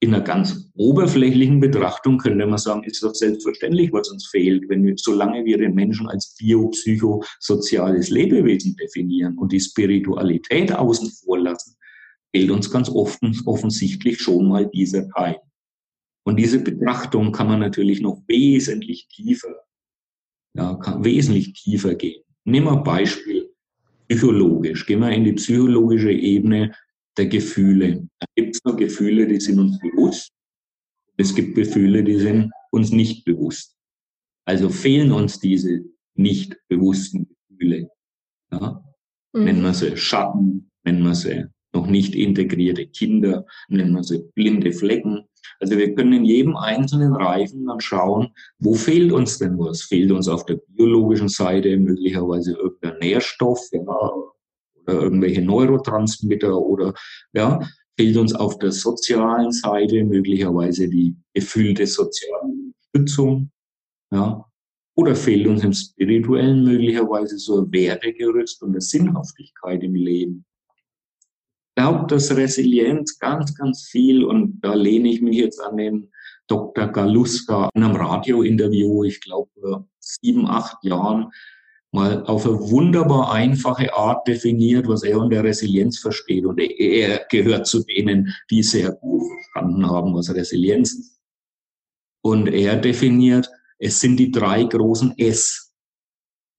in 0.00 0.14
einer 0.14 0.22
ganz 0.22 0.70
oberflächlichen 0.74 1.58
Betrachtung 1.58 2.18
könnte 2.18 2.46
man 2.46 2.58
sagen, 2.58 2.84
ist 2.84 3.02
doch 3.02 3.14
selbstverständlich, 3.14 3.92
was 3.92 4.10
uns 4.10 4.26
fehlt, 4.26 4.68
wenn 4.68 4.84
wir, 4.84 4.94
solange 4.96 5.44
wir 5.44 5.56
den 5.56 5.74
Menschen 5.74 6.08
als 6.08 6.34
biopsychosoziales 6.38 8.10
Lebewesen 8.10 8.76
definieren 8.76 9.38
und 9.38 9.52
die 9.52 9.60
Spiritualität 9.60 10.72
außen 10.72 11.10
vor 11.24 11.38
lassen, 11.38 11.76
fehlt 12.34 12.50
uns 12.50 12.70
ganz 12.70 12.90
oft, 12.90 13.18
offensichtlich 13.46 14.20
schon 14.20 14.48
mal 14.48 14.68
dieser 14.68 15.08
Teil. 15.08 15.38
Und 16.24 16.36
diese 16.36 16.58
Betrachtung 16.58 17.32
kann 17.32 17.48
man 17.48 17.60
natürlich 17.60 18.00
noch 18.00 18.22
wesentlich 18.26 19.08
tiefer, 19.08 19.54
ja, 20.54 20.74
kann 20.74 21.04
wesentlich 21.04 21.54
tiefer 21.54 21.94
gehen. 21.94 22.22
Nehmen 22.44 22.66
wir 22.66 22.82
Beispiel 22.82 23.50
psychologisch. 24.08 24.86
Gehen 24.86 25.00
wir 25.00 25.10
in 25.10 25.24
die 25.24 25.32
psychologische 25.32 26.12
Ebene 26.12 26.74
der 27.16 27.26
Gefühle. 27.26 28.08
Da 28.18 28.26
gibt 28.34 28.56
es 28.56 28.64
noch 28.64 28.76
Gefühle, 28.76 29.26
die 29.26 29.40
sind 29.40 29.58
uns 29.58 29.78
bewusst. 29.78 30.32
Es 31.16 31.34
gibt 31.34 31.54
Gefühle, 31.54 32.04
die 32.04 32.18
sind 32.18 32.52
uns 32.70 32.90
nicht 32.90 33.24
bewusst. 33.24 33.74
Also 34.44 34.68
fehlen 34.68 35.12
uns 35.12 35.40
diese 35.40 35.84
nicht 36.14 36.56
bewussten 36.68 37.28
Gefühle. 37.48 37.90
Ja? 38.52 38.84
Mhm. 39.32 39.44
Nennen 39.44 39.62
wir 39.62 39.74
sie 39.74 39.96
Schatten, 39.96 40.70
nennen 40.84 41.02
wir 41.02 41.14
sie 41.14 41.46
noch 41.72 41.86
nicht 41.86 42.14
integrierte 42.14 42.86
Kinder, 42.86 43.44
nennen 43.68 43.92
wir 43.94 44.02
sie 44.02 44.24
blinde 44.34 44.72
Flecken. 44.72 45.26
Also 45.60 45.76
wir 45.76 45.94
können 45.94 46.12
in 46.12 46.24
jedem 46.24 46.56
einzelnen 46.56 47.14
Reifen 47.14 47.66
dann 47.66 47.80
schauen, 47.80 48.28
wo 48.58 48.74
fehlt 48.74 49.12
uns 49.12 49.38
denn 49.38 49.58
was? 49.58 49.82
Fehlt 49.82 50.10
uns 50.10 50.28
auf 50.28 50.46
der 50.46 50.58
biologischen 50.68 51.28
Seite 51.28 51.76
möglicherweise 51.76 52.52
irgendein 52.54 52.98
Nährstoff, 52.98 53.60
ja, 53.72 53.82
oder 54.86 55.02
irgendwelche 55.02 55.42
Neurotransmitter 55.42 56.56
oder 56.56 56.94
ja, 57.32 57.60
fehlt 57.98 58.16
uns 58.16 58.34
auf 58.34 58.58
der 58.58 58.72
sozialen 58.72 59.52
Seite 59.52 60.04
möglicherweise 60.04 60.88
die 60.88 61.16
gefühlte 61.34 61.86
soziale 61.86 62.52
Unterstützung, 62.94 63.50
ja, 64.12 64.44
oder 64.94 65.14
fehlt 65.14 65.46
uns 65.46 65.64
im 65.64 65.72
spirituellen 65.72 66.64
möglicherweise 66.64 67.38
so 67.38 67.60
ein 67.60 67.72
Wertegerüst 67.72 68.62
und 68.62 68.70
eine 68.70 68.80
Sinnhaftigkeit 68.80 69.82
im 69.82 69.94
Leben. 69.94 70.44
Ich 71.68 71.82
glaube, 71.82 72.06
dass 72.06 72.34
Resilienz 72.34 73.18
ganz, 73.18 73.54
ganz 73.54 73.82
viel, 73.90 74.24
und 74.24 74.60
da 74.60 74.72
lehne 74.72 75.10
ich 75.10 75.20
mich 75.20 75.36
jetzt 75.36 75.60
an 75.60 75.76
den 75.76 76.10
Dr. 76.46 76.88
Galuska 76.88 77.68
in 77.74 77.82
einem 77.82 77.96
Radiointerview, 77.96 79.04
ich 79.04 79.20
glaube, 79.20 79.86
sieben, 79.98 80.46
acht 80.46 80.82
Jahren, 80.82 81.30
mal 81.96 82.24
auf 82.26 82.46
eine 82.46 82.60
wunderbar 82.60 83.32
einfache 83.32 83.92
Art 83.94 84.28
definiert, 84.28 84.86
was 84.86 85.02
er 85.02 85.18
unter 85.18 85.42
Resilienz 85.42 85.98
versteht. 85.98 86.44
Und 86.44 86.58
er 86.60 87.24
gehört 87.30 87.66
zu 87.66 87.82
denen, 87.84 88.34
die 88.50 88.62
sehr 88.62 88.92
gut 88.92 89.22
verstanden 89.32 89.86
haben, 89.86 90.14
was 90.14 90.32
Resilienz 90.32 90.92
ist. 90.92 91.20
Und 92.22 92.48
er 92.48 92.76
definiert, 92.76 93.48
es 93.78 93.98
sind 93.98 94.18
die 94.18 94.30
drei 94.30 94.64
großen 94.64 95.16
S. 95.18 95.72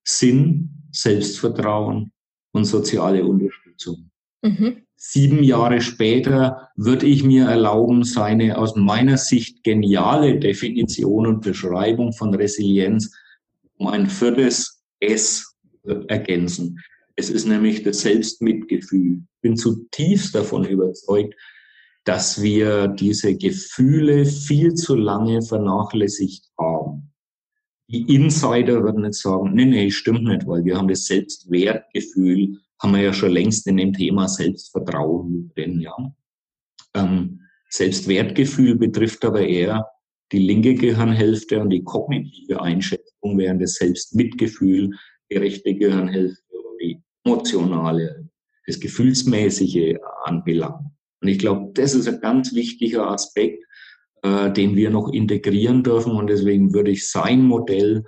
Sinn, 0.04 0.88
Selbstvertrauen 0.92 2.12
und 2.54 2.66
soziale 2.66 3.24
Unterstützung. 3.24 4.10
Mhm. 4.42 4.86
Sieben 4.96 5.44
Jahre 5.44 5.82
später 5.82 6.70
würde 6.76 7.06
ich 7.06 7.24
mir 7.24 7.46
erlauben, 7.46 8.04
seine 8.04 8.58
aus 8.58 8.76
meiner 8.76 9.18
Sicht 9.18 9.64
geniale 9.64 10.40
Definition 10.40 11.28
und 11.28 11.42
Beschreibung 11.42 12.14
von 12.14 12.34
Resilienz 12.34 13.16
um 13.78 13.88
ein 13.88 14.08
viertes 14.08 14.77
S 15.00 15.56
ergänzen. 16.08 16.80
Es 17.16 17.30
ist 17.30 17.46
nämlich 17.46 17.84
das 17.84 18.02
Selbstmitgefühl. 18.02 19.22
Ich 19.22 19.42
bin 19.42 19.58
zutiefst 19.58 20.36
davon 20.36 20.66
überzeugt, 20.66 21.36
dass 22.04 22.42
wir 22.42 22.88
diese 22.88 23.36
Gefühle 23.36 24.26
viel 24.26 24.74
zu 24.76 24.96
lange 24.96 25.42
vernachlässigt 25.42 26.46
haben. 26.58 27.12
Die 27.90 28.14
Insider 28.14 28.84
würden 28.84 29.06
jetzt 29.06 29.22
sagen, 29.22 29.54
nee, 29.54 29.66
nee, 29.66 29.92
stimmt 29.92 30.24
nicht, 30.24 30.46
weil 30.46 30.64
wir 30.64 30.78
haben 30.78 30.88
das 30.88 31.06
Selbstwertgefühl, 31.06 32.60
haben 32.82 32.94
wir 32.94 33.02
ja 33.02 33.14
schon 33.14 33.32
längst 33.32 33.66
in 33.68 33.78
dem 33.78 33.94
Thema 33.94 34.28
Selbstvertrauen 34.28 35.52
drin, 35.56 35.82
ja. 35.82 35.96
Ähm, 36.94 37.42
Selbstwertgefühl 37.70 38.76
betrifft 38.76 39.26
aber 39.26 39.42
eher 39.42 39.86
die 40.32 40.40
linke 40.40 40.76
Gehirnhälfte 40.76 41.62
und 41.62 41.70
die 41.70 41.84
kognitive 41.84 42.62
Einschätzung, 42.62 43.07
während 43.36 43.64
das 43.64 43.74
Selbstmitgefühl 43.76 44.92
die 45.32 45.38
rechte 45.38 45.74
Gehirnhälfte 45.74 46.54
und 46.54 46.78
die 46.80 47.02
emotionale, 47.26 48.30
das 48.68 48.80
Gefühlsmäßige 48.80 49.96
anbelangt. 50.26 50.92
Und 51.22 51.28
ich 51.28 51.40
glaube, 51.40 51.72
das 51.74 51.96
ist 51.96 52.08
ein 52.08 52.22
ganz 52.22 52.54
wichtiger 52.54 53.10
Aspekt, 53.10 53.64
äh, 54.24 54.52
den 54.52 54.76
wir 54.76 54.90
noch 54.90 55.12
integrieren 55.12 55.84
dürfen. 55.84 56.14
Und 56.14 56.28
deswegen 56.28 56.74
würde 56.74 56.92
ich 56.92 57.10
sein 57.10 57.42
Modell 57.42 58.04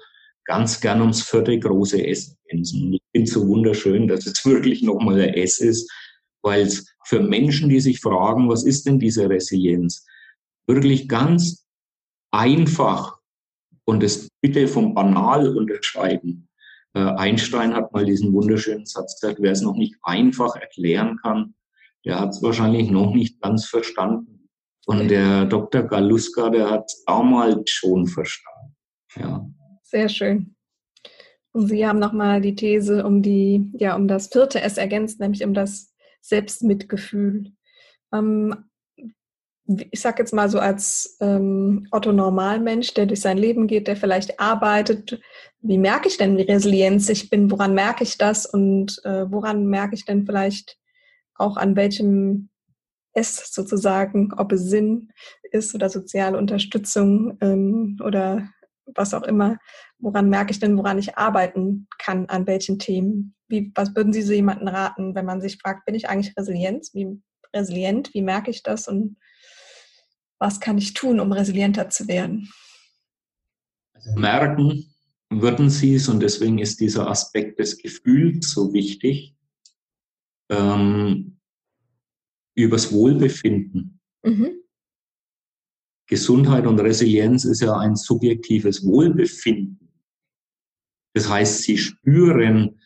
ganz 0.46 0.82
gern 0.82 1.02
ums 1.02 1.22
vierte 1.22 1.58
große 1.58 2.06
S 2.06 2.36
ergänzen. 2.46 2.94
Ich 2.94 3.02
finde 3.12 3.28
es 3.28 3.34
so 3.34 3.48
wunderschön, 3.48 4.08
dass 4.08 4.26
es 4.26 4.46
wirklich 4.46 4.82
nochmal 4.82 5.22
ein 5.22 5.34
S 5.34 5.60
ist, 5.60 5.92
weil 6.42 6.62
es 6.64 6.88
für 7.06 7.22
Menschen, 7.22 7.70
die 7.70 7.80
sich 7.80 8.00
fragen, 8.00 8.50
was 8.50 8.64
ist 8.64 8.86
denn 8.86 9.00
diese 9.00 9.30
Resilienz, 9.30 10.06
wirklich 10.68 11.08
ganz 11.08 11.68
einfach 12.32 13.19
und 13.90 14.04
das 14.04 14.30
bitte 14.42 14.68
vom 14.68 14.94
Banal 14.94 15.58
unterscheiden. 15.58 16.48
Äh, 16.94 17.00
Einstein 17.00 17.74
hat 17.74 17.92
mal 17.92 18.06
diesen 18.06 18.32
wunderschönen 18.34 18.86
Satz 18.86 19.20
gesagt, 19.20 19.40
wer 19.42 19.52
es 19.52 19.62
noch 19.62 19.76
nicht 19.76 19.96
einfach 20.04 20.56
erklären 20.56 21.18
kann, 21.22 21.56
der 22.06 22.20
hat 22.20 22.30
es 22.30 22.44
wahrscheinlich 22.44 22.92
noch 22.92 23.14
nicht 23.14 23.42
ganz 23.42 23.66
verstanden. 23.66 24.48
Und 24.86 25.10
der 25.10 25.46
Dr. 25.46 25.84
Galuska, 25.84 26.50
der 26.50 26.70
hat 26.70 26.86
es 26.88 27.04
damals 27.06 27.70
schon 27.70 28.06
verstanden. 28.08 28.76
Ja. 29.16 29.50
Sehr 29.84 30.08
schön. 30.08 30.56
Und 31.52 31.68
Sie 31.68 31.86
haben 31.86 32.00
nochmal 32.00 32.42
die 32.42 32.56
These 32.56 33.04
um 33.04 33.24
die, 33.24 33.72
ja, 33.74 33.96
um 33.96 34.08
das 34.08 34.28
vierte 34.28 34.62
S 34.62 34.78
ergänzt, 34.78 35.20
nämlich 35.20 35.44
um 35.44 35.56
das 35.56 35.94
Selbstmitgefühl. 36.22 37.54
Ähm, 38.14 38.69
ich 39.92 40.02
sag 40.02 40.18
jetzt 40.18 40.34
mal 40.34 40.50
so 40.50 40.60
als 40.60 41.18
ähm, 41.22 41.88
Otto 41.92 42.12
Normalmensch, 42.12 42.94
der 42.96 43.06
durch 43.06 43.22
sein 43.22 43.38
Leben 43.38 43.68
geht, 43.68 43.88
der 43.88 43.96
vielleicht 43.96 44.40
arbeitet, 44.40 45.20
wie 45.62 45.78
merke 45.78 46.08
ich 46.08 46.18
denn, 46.18 46.38
wie 46.38 46.44
resilient 46.44 47.08
ich 47.10 47.30
bin? 47.30 47.52
Woran 47.52 47.76
merke 47.76 48.04
ich 48.04 48.18
das? 48.18 48.46
Und 48.46 49.00
äh, 49.04 49.30
woran 49.32 49.68
merke 49.68 49.94
ich 49.94 50.06
denn 50.06 50.26
vielleicht 50.26 50.78
auch 51.36 51.58
an 51.58 51.76
welchem 51.76 52.50
es 53.14 53.54
sozusagen, 53.54 54.34
ob 54.38 54.52
es 54.52 54.64
Sinn 54.64 55.12
ist 55.52 55.76
oder 55.76 55.90
soziale 55.90 56.38
Unterstützung 56.38 57.38
ähm, 57.42 57.98
oder 58.04 58.50
was 58.96 59.14
auch 59.14 59.24
immer, 59.24 59.58
woran 60.00 60.30
merke 60.30 60.52
ich 60.52 60.60
denn, 60.60 60.78
woran 60.78 60.98
ich 60.98 61.18
arbeiten 61.18 61.88
kann, 62.00 62.28
an 62.28 62.48
welchen 62.48 62.80
Themen? 62.80 63.36
Wie, 63.48 63.72
was 63.76 63.96
würden 63.96 64.14
Sie 64.14 64.22
so 64.22 64.34
jemanden 64.34 64.68
raten, 64.68 65.14
wenn 65.16 65.26
man 65.26 65.42
sich 65.42 65.58
fragt, 65.58 65.86
bin 65.86 65.96
ich 65.96 66.10
eigentlich 66.10 66.36
resilient? 66.38 66.88
Wie 66.94 67.22
resilient? 67.54 68.14
Wie 68.14 68.22
merke 68.22 68.50
ich 68.50 68.64
das? 68.64 68.88
Und 68.88 69.18
was 70.40 70.60
kann 70.60 70.78
ich 70.78 70.94
tun, 70.94 71.20
um 71.20 71.32
resilienter 71.32 71.90
zu 71.90 72.08
werden? 72.08 72.52
Also 73.94 74.20
merken 74.20 74.86
würden 75.30 75.70
Sie 75.70 75.94
es, 75.94 76.08
und 76.08 76.22
deswegen 76.22 76.58
ist 76.58 76.80
dieser 76.80 77.08
Aspekt 77.08 77.60
des 77.60 77.78
Gefühls 77.78 78.50
so 78.52 78.74
wichtig, 78.74 79.36
ähm, 80.50 81.38
übers 82.56 82.92
Wohlbefinden. 82.92 84.00
Mhm. 84.24 84.64
Gesundheit 86.08 86.66
und 86.66 86.80
Resilienz 86.80 87.46
ist 87.46 87.62
ja 87.62 87.78
ein 87.78 87.96
subjektives 87.96 88.84
Wohlbefinden. 88.84 89.94
Das 91.14 91.30
heißt, 91.30 91.62
Sie 91.62 91.78
spüren, 91.78 92.80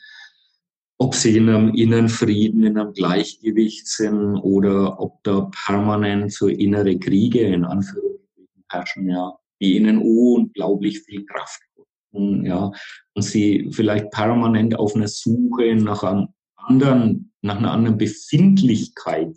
ob 1.03 1.15
sie 1.15 1.36
in 1.36 1.50
einem 1.50 1.74
inneren 1.74 2.07
Frieden, 2.07 2.63
in 2.63 2.77
einem 2.77 2.93
Gleichgewicht 2.93 3.88
sind 3.88 4.38
oder 4.38 5.01
ob 5.01 5.22
da 5.24 5.51
permanent 5.65 6.31
so 6.31 6.48
innere 6.48 6.98
Kriege 6.98 7.41
in 7.41 7.65
Anführungszeichen 7.65 8.63
herrschen, 8.69 9.10
ja, 9.10 9.38
die 9.60 9.75
ihnen 9.75 9.98
unglaublich 9.98 11.01
viel 11.01 11.25
Kraft 11.25 11.62
kosten, 11.75 12.45
ja, 12.45 12.72
und 13.15 13.22
sie 13.22 13.69
vielleicht 13.72 14.12
permanent 14.12 14.79
auf 14.79 14.95
einer 14.95 15.10
Suche 15.10 15.75
nach 15.75 16.03
einem 16.03 16.29
anderen, 16.55 17.33
nach 17.41 17.57
einer 17.57 17.72
anderen 17.72 17.98
Befindlichkeit. 17.98 19.36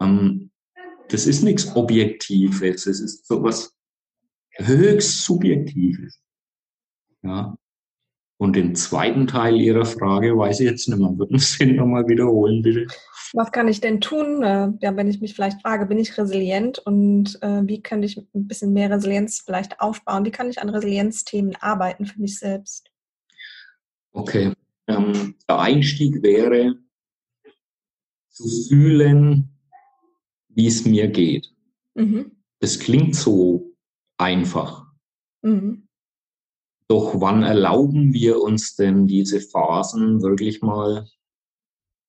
Ähm, 0.00 0.50
das 1.10 1.26
ist 1.26 1.42
nichts 1.42 1.76
Objektives, 1.76 2.86
es 2.86 3.00
ist 3.00 3.26
sowas 3.26 3.76
höchst 4.54 5.24
subjektiv 5.24 5.98
ist. 5.98 6.22
Ja. 7.22 7.54
Und 8.38 8.56
den 8.56 8.74
zweiten 8.74 9.26
Teil 9.26 9.60
Ihrer 9.60 9.84
Frage 9.84 10.36
weiß 10.36 10.60
ich 10.60 10.66
jetzt 10.66 10.88
nicht 10.88 10.98
mehr. 10.98 11.16
Würden 11.16 11.38
Sie 11.38 11.64
den 11.64 11.76
nochmal 11.76 12.06
wiederholen, 12.08 12.62
bitte? 12.62 12.86
Was 13.34 13.50
kann 13.50 13.68
ich 13.68 13.80
denn 13.80 14.00
tun, 14.00 14.42
äh, 14.42 14.68
ja, 14.80 14.94
wenn 14.96 15.08
ich 15.08 15.20
mich 15.20 15.34
vielleicht 15.34 15.62
frage, 15.62 15.86
bin 15.86 15.98
ich 15.98 16.18
resilient 16.18 16.78
und 16.78 17.42
äh, 17.42 17.62
wie 17.64 17.80
könnte 17.80 18.06
ich 18.06 18.18
ein 18.18 18.46
bisschen 18.46 18.74
mehr 18.74 18.90
Resilienz 18.90 19.42
vielleicht 19.44 19.80
aufbauen? 19.80 20.26
Wie 20.26 20.30
kann 20.30 20.50
ich 20.50 20.60
an 20.60 20.68
Resilienzthemen 20.68 21.56
arbeiten 21.56 22.04
für 22.04 22.20
mich 22.20 22.38
selbst? 22.38 22.90
Okay, 24.12 24.52
ähm, 24.86 25.34
der 25.48 25.60
Einstieg 25.60 26.22
wäre 26.22 26.74
zu 28.28 28.48
fühlen, 28.68 29.48
wie 30.48 30.66
es 30.66 30.84
mir 30.84 31.08
geht. 31.08 31.54
Mhm. 31.94 32.32
Das 32.60 32.78
klingt 32.78 33.16
so 33.16 33.74
einfach. 34.18 34.86
Mhm. 35.40 35.88
Doch 36.92 37.22
wann 37.22 37.42
erlauben 37.42 38.12
wir 38.12 38.42
uns 38.42 38.76
denn 38.76 39.06
diese 39.06 39.40
Phasen 39.40 40.20
wirklich 40.20 40.60
mal 40.60 41.08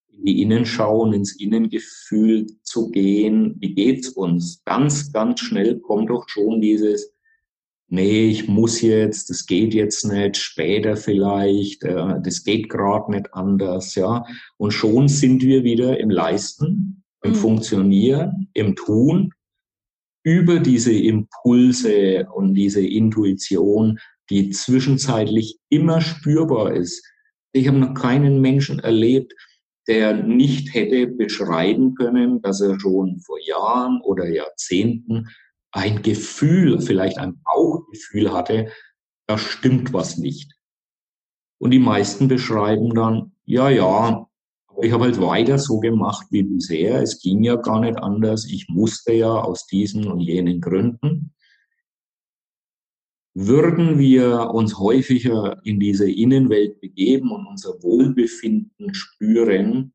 in 0.10 0.26
die 0.26 0.42
Innenschau 0.42 1.04
und 1.04 1.14
ins 1.14 1.40
Innengefühl 1.40 2.48
zu 2.64 2.92
gehen? 2.92 3.56
Wie 3.60 3.76
geht's 3.76 4.10
uns? 4.10 4.62
Ganz, 4.66 5.14
ganz 5.14 5.40
schnell 5.40 5.80
kommt 5.80 6.10
doch 6.10 6.28
schon 6.28 6.60
dieses, 6.60 7.14
nee, 7.88 8.28
ich 8.28 8.50
muss 8.50 8.82
jetzt, 8.82 9.30
das 9.30 9.46
geht 9.46 9.74
jetzt 9.74 10.04
nicht, 10.04 10.36
später 10.36 10.98
vielleicht, 10.98 11.86
äh, 11.86 12.20
das 12.22 12.44
geht 12.44 12.68
gerade 12.68 13.10
nicht 13.10 13.34
anders, 13.34 13.96
ja. 13.96 14.26
Und 14.58 14.72
schon 14.72 15.08
sind 15.08 15.44
wir 15.44 15.64
wieder 15.64 15.98
im 15.98 16.10
Leisten, 16.10 17.06
im 17.24 17.32
mhm. 17.32 17.36
Funktionieren, 17.36 18.50
im 18.54 18.76
Tun, 18.76 19.32
über 20.24 20.60
diese 20.60 20.94
Impulse 20.94 22.28
und 22.34 22.54
diese 22.54 22.86
Intuition 22.86 23.98
die 24.30 24.50
zwischenzeitlich 24.50 25.60
immer 25.70 26.02
spürbar 26.02 26.74
ist. 26.74 27.06
Ich 27.52 27.68
habe 27.68 27.78
noch 27.78 27.94
keinen 27.94 28.42
Menschen 28.42 28.80
erlebt, 28.80 29.34
der 29.88 30.14
nicht 30.14 30.74
hätte 30.74 31.08
beschreiben 31.08 31.96
können, 31.96 32.42
dass 32.42 32.62
er 32.62 32.80
schon 32.80 33.20
vor 33.20 33.38
Jahren 33.46 34.02
oder 34.02 34.28
Jahrzehnten 34.30 35.28
ein 35.72 36.02
Gefühl, 36.02 36.80
vielleicht 36.80 37.18
ein 37.18 37.42
Bauchgefühl 37.44 38.32
hatte, 38.32 38.72
da 39.28 39.38
stimmt 39.38 39.94
was 39.94 40.18
nicht. 40.18 40.54
Und 41.60 41.72
die 41.72 41.80
meisten 41.80 42.28
beschreiben 42.28 42.94
dann, 42.94 43.34
ja, 43.46 43.70
ja, 43.70 44.28
ich 44.82 44.92
habe 44.92 45.06
halt 45.06 45.22
weiter 45.22 45.60
so 45.60 45.80
gemacht 45.80 46.28
wie 46.30 46.44
bisher. 46.44 47.02
Es 47.02 47.22
ging 47.22 47.44
ja 47.44 47.56
gar 47.56 47.80
nicht 47.80 47.98
anders. 47.98 48.46
Ich 48.46 48.68
musste 48.70 49.14
ja 49.14 49.30
aus 49.30 49.68
diesen 49.68 50.08
und 50.08 50.20
jenen 50.20 50.62
Gründen 50.62 51.34
würden 53.36 53.98
wir 53.98 54.52
uns 54.52 54.78
häufiger 54.78 55.60
in 55.64 55.80
diese 55.80 56.10
Innenwelt 56.10 56.80
begeben 56.80 57.32
und 57.32 57.48
unser 57.48 57.82
Wohlbefinden 57.82 58.94
spüren 58.94 59.94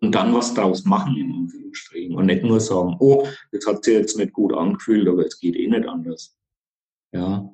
und 0.00 0.14
dann 0.14 0.34
was 0.34 0.54
draus 0.54 0.84
machen, 0.84 1.16
in 1.16 1.32
Anführungsstrichen. 1.32 2.14
Und 2.14 2.26
nicht 2.26 2.42
nur 2.42 2.60
sagen, 2.60 2.96
oh, 3.00 3.26
das 3.52 3.66
hat 3.66 3.84
sich 3.84 3.94
jetzt 3.94 4.16
nicht 4.16 4.32
gut 4.32 4.54
angefühlt, 4.54 5.08
aber 5.08 5.26
es 5.26 5.38
geht 5.38 5.56
eh 5.56 5.68
nicht 5.68 5.86
anders. 5.86 6.36
Ja. 7.12 7.50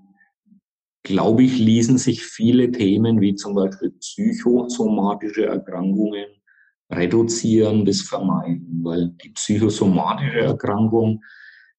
Glaube 1.04 1.42
ich, 1.42 1.58
ließen 1.58 1.98
sich 1.98 2.24
viele 2.24 2.70
Themen 2.70 3.20
wie 3.20 3.34
zum 3.34 3.54
Beispiel 3.54 3.90
psychosomatische 3.90 5.46
Erkrankungen 5.46 6.26
reduzieren 6.90 7.84
bis 7.84 8.02
vermeiden, 8.02 8.80
weil 8.84 9.08
die 9.24 9.30
psychosomatische 9.30 10.40
Erkrankung 10.40 11.22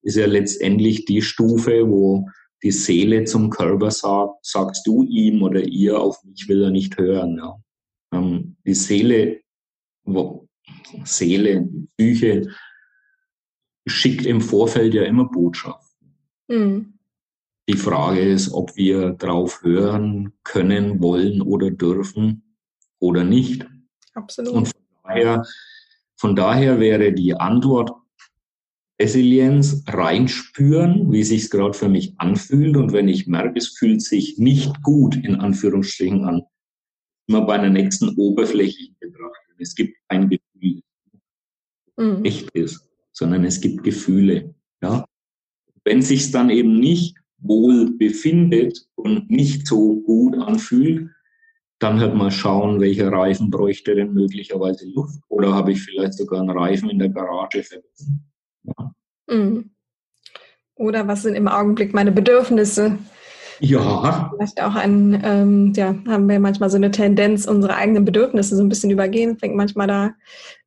ist 0.03 0.17
ja 0.17 0.25
letztendlich 0.25 1.05
die 1.05 1.21
Stufe, 1.21 1.87
wo 1.89 2.29
die 2.61 2.71
Seele 2.71 3.25
zum 3.25 3.49
Körper 3.49 3.91
sagt, 3.91 4.45
sagst 4.45 4.85
du 4.87 5.03
ihm 5.03 5.41
oder 5.41 5.61
ihr, 5.61 5.99
auf 5.99 6.23
mich 6.23 6.47
will 6.47 6.63
er 6.63 6.71
nicht 6.71 6.97
hören. 6.97 7.37
Ja. 7.37 7.57
Ähm, 8.13 8.55
die 8.65 8.73
Seele, 8.73 9.41
wo, 10.03 10.47
Seele, 11.03 11.67
Psyche 11.97 12.49
schickt 13.85 14.25
im 14.25 14.39
Vorfeld 14.39 14.93
ja 14.93 15.03
immer 15.03 15.25
Botschaften. 15.25 16.17
Mhm. 16.47 16.99
Die 17.69 17.77
Frage 17.77 18.19
ist, 18.19 18.51
ob 18.51 18.75
wir 18.75 19.11
drauf 19.11 19.63
hören 19.63 20.33
können, 20.43 21.01
wollen 21.01 21.41
oder 21.41 21.71
dürfen 21.71 22.57
oder 22.99 23.23
nicht. 23.23 23.65
Absolut. 24.13 24.53
Und 24.53 24.67
von 24.67 24.81
daher, 25.03 25.45
von 26.17 26.35
daher 26.35 26.79
wäre 26.79 27.13
die 27.13 27.33
Antwort 27.33 27.91
Resilienz 29.01 29.83
reinspüren, 29.87 31.11
wie 31.11 31.23
sich 31.23 31.49
gerade 31.49 31.73
für 31.73 31.89
mich 31.89 32.13
anfühlt. 32.17 32.77
Und 32.77 32.93
wenn 32.93 33.07
ich 33.07 33.27
merke, 33.27 33.57
es 33.57 33.69
fühlt 33.69 34.01
sich 34.01 34.37
nicht 34.37 34.81
gut 34.83 35.15
in 35.15 35.35
Anführungsstrichen 35.35 36.25
an, 36.25 36.43
immer 37.27 37.41
bei 37.45 37.55
einer 37.55 37.69
nächsten 37.69 38.09
oberflächlichen 38.17 38.95
Betrachtung. 38.99 39.55
Es 39.57 39.75
gibt 39.75 39.97
kein 40.09 40.29
Gefühl, 40.29 40.81
mhm. 41.97 42.25
echt 42.25 42.49
ist, 42.51 42.89
sondern 43.11 43.45
es 43.45 43.61
gibt 43.61 43.83
Gefühle. 43.83 44.53
Ja? 44.81 45.05
Wenn 45.83 46.01
sich 46.01 46.31
dann 46.31 46.49
eben 46.49 46.79
nicht 46.79 47.17
wohl 47.39 47.97
befindet 47.97 48.87
und 48.95 49.29
nicht 49.29 49.67
so 49.67 50.01
gut 50.01 50.37
anfühlt, 50.37 51.09
dann 51.79 51.99
halt 51.99 52.15
mal 52.15 52.31
schauen, 52.31 52.79
welcher 52.79 53.11
Reifen 53.11 53.49
bräuchte 53.49 53.95
denn 53.95 54.13
möglicherweise 54.13 54.89
Luft 54.89 55.19
oder 55.27 55.53
habe 55.53 55.73
ich 55.73 55.81
vielleicht 55.81 56.13
sogar 56.13 56.39
einen 56.39 56.51
Reifen 56.51 56.89
in 56.89 56.99
der 56.99 57.09
Garage 57.09 57.61
vergessen. 57.61 58.32
Ja. 58.63 58.93
Mhm. 59.27 59.71
Oder 60.75 61.07
was 61.07 61.21
sind 61.21 61.35
im 61.35 61.47
Augenblick 61.47 61.93
meine 61.93 62.11
Bedürfnisse? 62.11 62.97
Ja. 63.59 64.31
Vielleicht 64.35 64.61
auch 64.61 64.75
ein, 64.75 65.21
ähm, 65.23 65.73
ja, 65.75 65.95
haben 66.07 66.27
wir 66.27 66.39
manchmal 66.39 66.69
so 66.69 66.77
eine 66.77 66.91
Tendenz, 66.91 67.45
unsere 67.45 67.75
eigenen 67.75 68.03
Bedürfnisse 68.03 68.55
so 68.55 68.63
ein 68.63 68.69
bisschen 68.69 68.89
übergehen. 68.89 69.37
Fängt 69.37 69.55
manchmal 69.55 69.87
da 69.87 70.13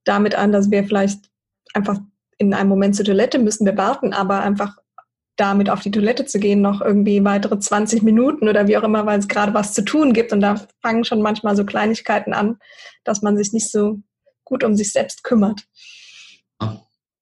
damit 0.05 0.35
an, 0.37 0.53
dass 0.53 0.71
wir 0.71 0.85
vielleicht 0.85 1.31
einfach 1.75 1.99
in 2.39 2.55
einem 2.55 2.69
Moment 2.69 2.95
zur 2.97 3.05
Toilette 3.05 3.39
müssen 3.39 3.67
wir 3.67 3.77
warten, 3.77 4.13
aber 4.13 4.41
einfach 4.41 4.77
damit 5.37 5.69
auf 5.69 5.81
die 5.81 5.91
Toilette 5.91 6.25
zu 6.25 6.39
gehen, 6.39 6.63
noch 6.63 6.81
irgendwie 6.81 7.23
weitere 7.25 7.59
20 7.59 8.03
Minuten 8.03 8.49
oder 8.49 8.67
wie 8.69 8.77
auch 8.79 8.83
immer, 8.83 9.05
weil 9.05 9.19
es 9.19 9.29
gerade 9.29 9.53
was 9.53 9.75
zu 9.75 9.85
tun 9.85 10.13
gibt. 10.13 10.33
Und 10.33 10.41
da 10.41 10.57
fangen 10.81 11.05
schon 11.05 11.21
manchmal 11.21 11.57
so 11.57 11.65
Kleinigkeiten 11.65 12.33
an, 12.33 12.59
dass 13.05 13.23
man 13.23 13.37
sich 13.37 13.53
nicht 13.53 13.71
so 13.71 14.01
gut 14.45 14.65
um 14.65 14.75
sich 14.77 14.93
selbst 14.93 15.25
kümmert. 15.25 15.67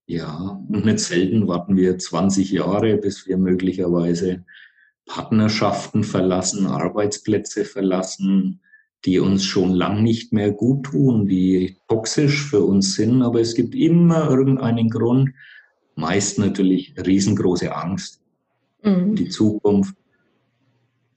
Ja, 0.07 0.61
und 0.69 0.85
nicht 0.85 0.99
selten 0.99 1.49
warten 1.49 1.77
wir 1.77 1.99
20 1.99 2.51
Jahre, 2.51 2.97
bis 2.99 3.27
wir 3.27 3.38
möglicherweise 3.38 4.45
Partnerschaften 5.07 6.05
verlassen, 6.05 6.67
Arbeitsplätze 6.67 7.64
verlassen, 7.64 8.61
die 9.05 9.19
uns 9.19 9.45
schon 9.45 9.73
lang 9.73 10.03
nicht 10.03 10.33
mehr 10.33 10.51
gut 10.51 10.87
tun, 10.87 11.27
die 11.27 11.77
toxisch 11.88 12.43
für 12.43 12.62
uns 12.62 12.95
sind. 12.95 13.23
Aber 13.23 13.40
es 13.40 13.55
gibt 13.55 13.75
immer 13.75 14.29
irgendeinen 14.29 14.88
Grund, 14.88 15.31
meist 15.95 16.38
natürlich 16.38 16.95
riesengroße 16.99 17.75
Angst. 17.75 18.23
Mhm. 18.83 19.14
Die 19.14 19.29
Zukunft 19.29 19.95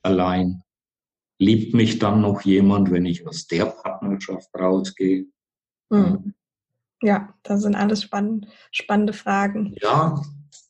allein. 0.02 0.64
Liebt 1.40 1.76
mich 1.76 2.00
dann 2.00 2.22
noch 2.22 2.42
jemand, 2.42 2.90
wenn 2.90 3.06
ich 3.06 3.28
aus 3.28 3.48
der 3.48 3.66
Partnerschaft 3.66 4.50
rausgehe? 4.56 5.28
Mhm. 5.90 6.34
Ja, 7.02 7.34
das 7.44 7.62
sind 7.62 7.76
alles 7.76 8.04
spann 8.04 8.48
spannende 8.72 9.14
Fragen. 9.14 9.76
Ja. 9.82 10.22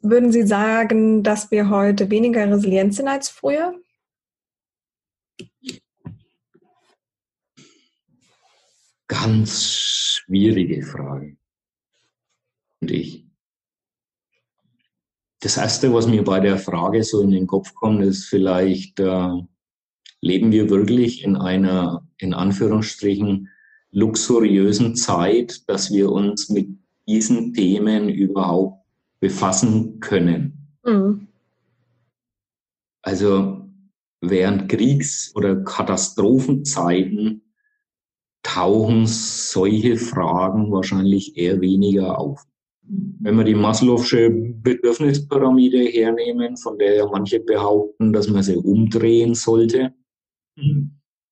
Würden 0.02 0.32
Sie 0.32 0.46
sagen, 0.46 1.24
dass 1.24 1.52
wir 1.52 1.70
heute 1.70 2.10
weniger 2.10 2.50
resilient 2.50 2.94
sind 2.94 3.08
als 3.08 3.30
früher? 3.30 3.74
Ganz 9.08 9.64
schwierige 9.64 10.86
Frage. 10.86 11.38
Und 12.82 12.92
ich. 12.92 13.26
Das 15.40 15.58
Erste, 15.58 15.94
was 15.94 16.08
mir 16.08 16.24
bei 16.24 16.40
der 16.40 16.58
Frage 16.58 17.04
so 17.04 17.22
in 17.22 17.32
den 17.32 17.48
Kopf 17.48 17.74
kommt, 17.74 18.04
ist 18.04 18.26
vielleicht, 18.26 19.00
äh, 19.00 19.30
leben 20.20 20.52
wir 20.52 20.70
wirklich 20.70 21.24
in 21.24 21.38
einer, 21.38 22.06
in 22.18 22.34
Anführungsstrichen, 22.34 23.50
luxuriösen 23.98 24.96
Zeit, 24.96 25.68
dass 25.68 25.92
wir 25.92 26.12
uns 26.12 26.50
mit 26.50 26.70
diesen 27.08 27.54
Themen 27.54 28.10
überhaupt 28.10 28.86
befassen 29.20 30.00
können. 30.00 30.78
Mhm. 30.86 31.28
Also 33.02 33.66
während 34.22 34.70
Kriegs- 34.70 35.34
oder 35.36 35.64
Katastrophenzeiten 35.64 37.42
tauchen 38.44 39.08
solche 39.08 39.98
Fragen 39.98 40.72
wahrscheinlich 40.72 41.36
eher 41.36 41.60
weniger 41.60 42.20
auf. 42.20 42.46
Wenn 42.84 43.36
wir 43.36 43.44
die 43.44 43.56
Maslow'sche 43.56 44.30
Bedürfnispyramide 44.30 45.86
hernehmen, 45.86 46.56
von 46.56 46.78
der 46.78 46.96
ja 46.98 47.08
manche 47.08 47.40
behaupten, 47.40 48.14
dass 48.14 48.30
man 48.30 48.44
sie 48.44 48.58
umdrehen 48.58 49.34
sollte, 49.34 49.94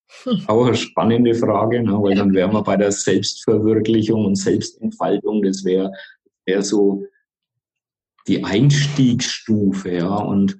auch 0.47 0.65
eine 0.65 0.75
spannende 0.75 1.33
Frage, 1.35 1.83
ne? 1.83 1.93
weil 2.01 2.15
dann 2.15 2.33
wären 2.33 2.53
wir 2.53 2.63
bei 2.63 2.77
der 2.77 2.91
Selbstverwirklichung 2.91 4.25
und 4.25 4.35
Selbstentfaltung. 4.35 5.41
Das 5.43 5.63
wäre 5.63 5.91
wär 6.45 6.61
so 6.61 7.05
die 8.27 8.43
Einstiegsstufe, 8.43 9.91
ja. 9.91 10.15
Und 10.15 10.59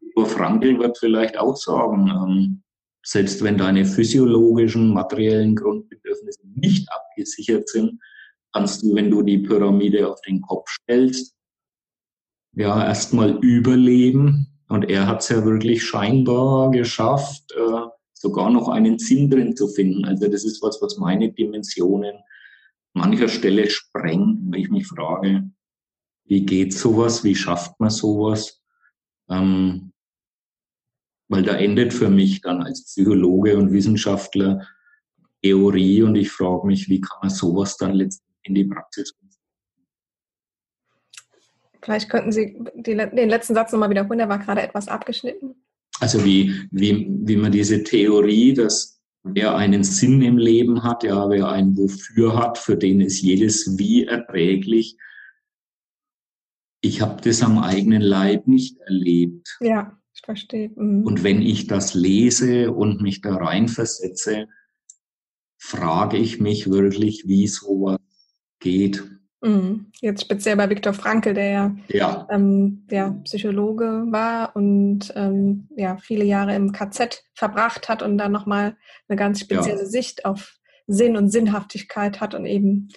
über 0.00 0.26
Frankl 0.26 0.78
wird 0.78 0.98
vielleicht 0.98 1.38
auch 1.38 1.56
sagen, 1.56 2.08
ähm, 2.08 2.62
selbst 3.04 3.42
wenn 3.44 3.58
deine 3.58 3.84
physiologischen, 3.84 4.92
materiellen 4.92 5.54
Grundbedürfnisse 5.54 6.40
nicht 6.54 6.88
abgesichert 6.90 7.68
sind, 7.68 8.00
kannst 8.52 8.82
du, 8.82 8.94
wenn 8.94 9.10
du 9.10 9.22
die 9.22 9.38
Pyramide 9.38 10.10
auf 10.10 10.20
den 10.22 10.40
Kopf 10.40 10.68
stellst, 10.68 11.34
ja, 12.54 12.84
erstmal 12.84 13.38
überleben. 13.44 14.46
Und 14.68 14.88
er 14.90 15.06
hat 15.06 15.20
es 15.20 15.28
ja 15.28 15.44
wirklich 15.44 15.84
scheinbar 15.84 16.70
geschafft, 16.70 17.52
äh, 17.52 17.86
sogar 18.26 18.50
noch 18.50 18.68
einen 18.68 18.98
Sinn 18.98 19.30
drin 19.30 19.54
zu 19.54 19.68
finden. 19.68 20.04
Also 20.04 20.26
das 20.26 20.44
ist 20.44 20.60
was, 20.62 20.82
was 20.82 20.98
meine 20.98 21.32
Dimensionen 21.32 22.16
mancher 22.92 23.28
Stelle 23.28 23.70
sprengt, 23.70 24.40
wenn 24.50 24.60
ich 24.60 24.68
mich 24.68 24.86
frage, 24.86 25.48
wie 26.24 26.44
geht 26.44 26.74
sowas, 26.74 27.22
wie 27.22 27.36
schafft 27.36 27.78
man 27.78 27.90
sowas? 27.90 28.60
Ähm, 29.30 29.92
weil 31.28 31.44
da 31.44 31.56
endet 31.56 31.92
für 31.92 32.08
mich 32.08 32.40
dann 32.40 32.62
als 32.62 32.84
Psychologe 32.84 33.56
und 33.56 33.72
Wissenschaftler 33.72 34.66
Theorie 35.42 36.02
und 36.02 36.16
ich 36.16 36.30
frage 36.30 36.66
mich, 36.66 36.88
wie 36.88 37.00
kann 37.00 37.18
man 37.22 37.30
sowas 37.30 37.76
dann 37.76 37.92
letztendlich 37.92 38.48
in 38.48 38.54
die 38.54 38.64
Praxis 38.64 39.12
umsetzen? 39.12 39.42
Vielleicht 41.80 42.10
könnten 42.10 42.32
Sie 42.32 42.58
den 42.74 43.28
letzten 43.28 43.54
Satz 43.54 43.70
nochmal 43.70 43.90
wiederholen, 43.90 44.18
der 44.18 44.28
war 44.28 44.40
gerade 44.40 44.62
etwas 44.62 44.88
abgeschnitten. 44.88 45.54
Also 46.00 46.24
wie, 46.24 46.66
wie, 46.70 47.08
wie 47.08 47.36
man 47.36 47.52
diese 47.52 47.82
Theorie, 47.82 48.52
dass 48.54 49.00
wer 49.22 49.56
einen 49.56 49.82
Sinn 49.82 50.22
im 50.22 50.38
Leben 50.38 50.82
hat, 50.82 51.02
ja, 51.02 51.28
wer 51.28 51.48
ein 51.48 51.76
Wofür 51.76 52.36
hat, 52.36 52.58
für 52.58 52.76
den 52.76 53.00
ist 53.00 53.22
jedes 53.22 53.78
Wie 53.78 54.04
erträglich. 54.04 54.96
Ich 56.82 57.00
habe 57.00 57.20
das 57.22 57.42
am 57.42 57.58
eigenen 57.58 58.02
Leib 58.02 58.46
nicht 58.46 58.78
erlebt. 58.80 59.56
Ja. 59.60 59.98
Ich 60.16 60.22
verstehe. 60.24 60.70
Mhm. 60.74 61.04
Und 61.04 61.24
wenn 61.24 61.42
ich 61.42 61.66
das 61.66 61.92
lese 61.92 62.72
und 62.72 63.02
mich 63.02 63.20
da 63.20 63.36
reinversetze, 63.36 64.48
frage 65.58 66.16
ich 66.16 66.40
mich 66.40 66.70
wirklich, 66.70 67.24
wie 67.26 67.46
sowas 67.46 67.98
geht. 68.58 69.04
Mhm. 69.46 69.86
Jetzt 70.00 70.22
speziell 70.22 70.56
bei 70.56 70.68
Viktor 70.68 70.92
Frankl, 70.92 71.32
der 71.32 71.50
ja, 71.50 71.76
ja. 71.88 72.26
Ähm, 72.30 72.84
der 72.90 73.16
Psychologe 73.24 74.04
war 74.08 74.56
und 74.56 75.12
ähm, 75.14 75.68
ja, 75.76 75.96
viele 75.98 76.24
Jahre 76.24 76.54
im 76.54 76.72
KZ 76.72 77.24
verbracht 77.34 77.88
hat 77.88 78.02
und 78.02 78.18
dann 78.18 78.32
nochmal 78.32 78.76
eine 79.08 79.16
ganz 79.16 79.40
spezielle 79.40 79.82
ja. 79.82 79.86
Sicht 79.86 80.24
auf 80.24 80.56
Sinn 80.88 81.16
und 81.16 81.30
Sinnhaftigkeit 81.30 82.20
hat 82.20 82.34
und 82.34 82.44
eben 82.46 82.88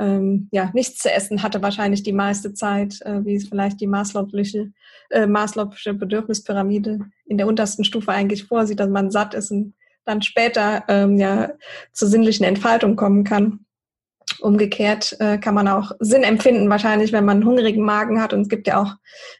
ähm, 0.00 0.48
ja, 0.50 0.70
nichts 0.74 0.98
zu 0.98 1.12
essen 1.12 1.42
hatte 1.44 1.62
wahrscheinlich 1.62 2.02
die 2.02 2.12
meiste 2.12 2.52
Zeit, 2.54 3.00
äh, 3.02 3.24
wie 3.24 3.36
es 3.36 3.48
vielleicht 3.48 3.80
die 3.80 3.86
Maslow'sche, 3.86 4.72
äh, 5.10 5.26
Maslow'sche 5.26 5.92
Bedürfnispyramide 5.92 7.00
in 7.26 7.38
der 7.38 7.46
untersten 7.46 7.84
Stufe 7.84 8.10
eigentlich 8.10 8.44
vorsieht, 8.44 8.80
dass 8.80 8.88
man 8.88 9.12
satt 9.12 9.34
ist 9.34 9.52
und 9.52 9.74
dann 10.04 10.22
später 10.22 10.82
ähm, 10.88 11.18
ja 11.18 11.52
zur 11.92 12.08
sinnlichen 12.08 12.44
Entfaltung 12.44 12.96
kommen 12.96 13.22
kann. 13.22 13.64
Umgekehrt 14.40 15.16
äh, 15.20 15.38
kann 15.38 15.54
man 15.54 15.68
auch 15.68 15.92
Sinn 16.00 16.22
empfinden, 16.22 16.68
wahrscheinlich, 16.68 17.12
wenn 17.12 17.24
man 17.24 17.38
einen 17.38 17.46
hungrigen 17.46 17.84
Magen 17.84 18.20
hat. 18.20 18.32
Und 18.32 18.42
es 18.42 18.48
gibt 18.48 18.66
ja 18.66 18.82
auch 18.82 18.94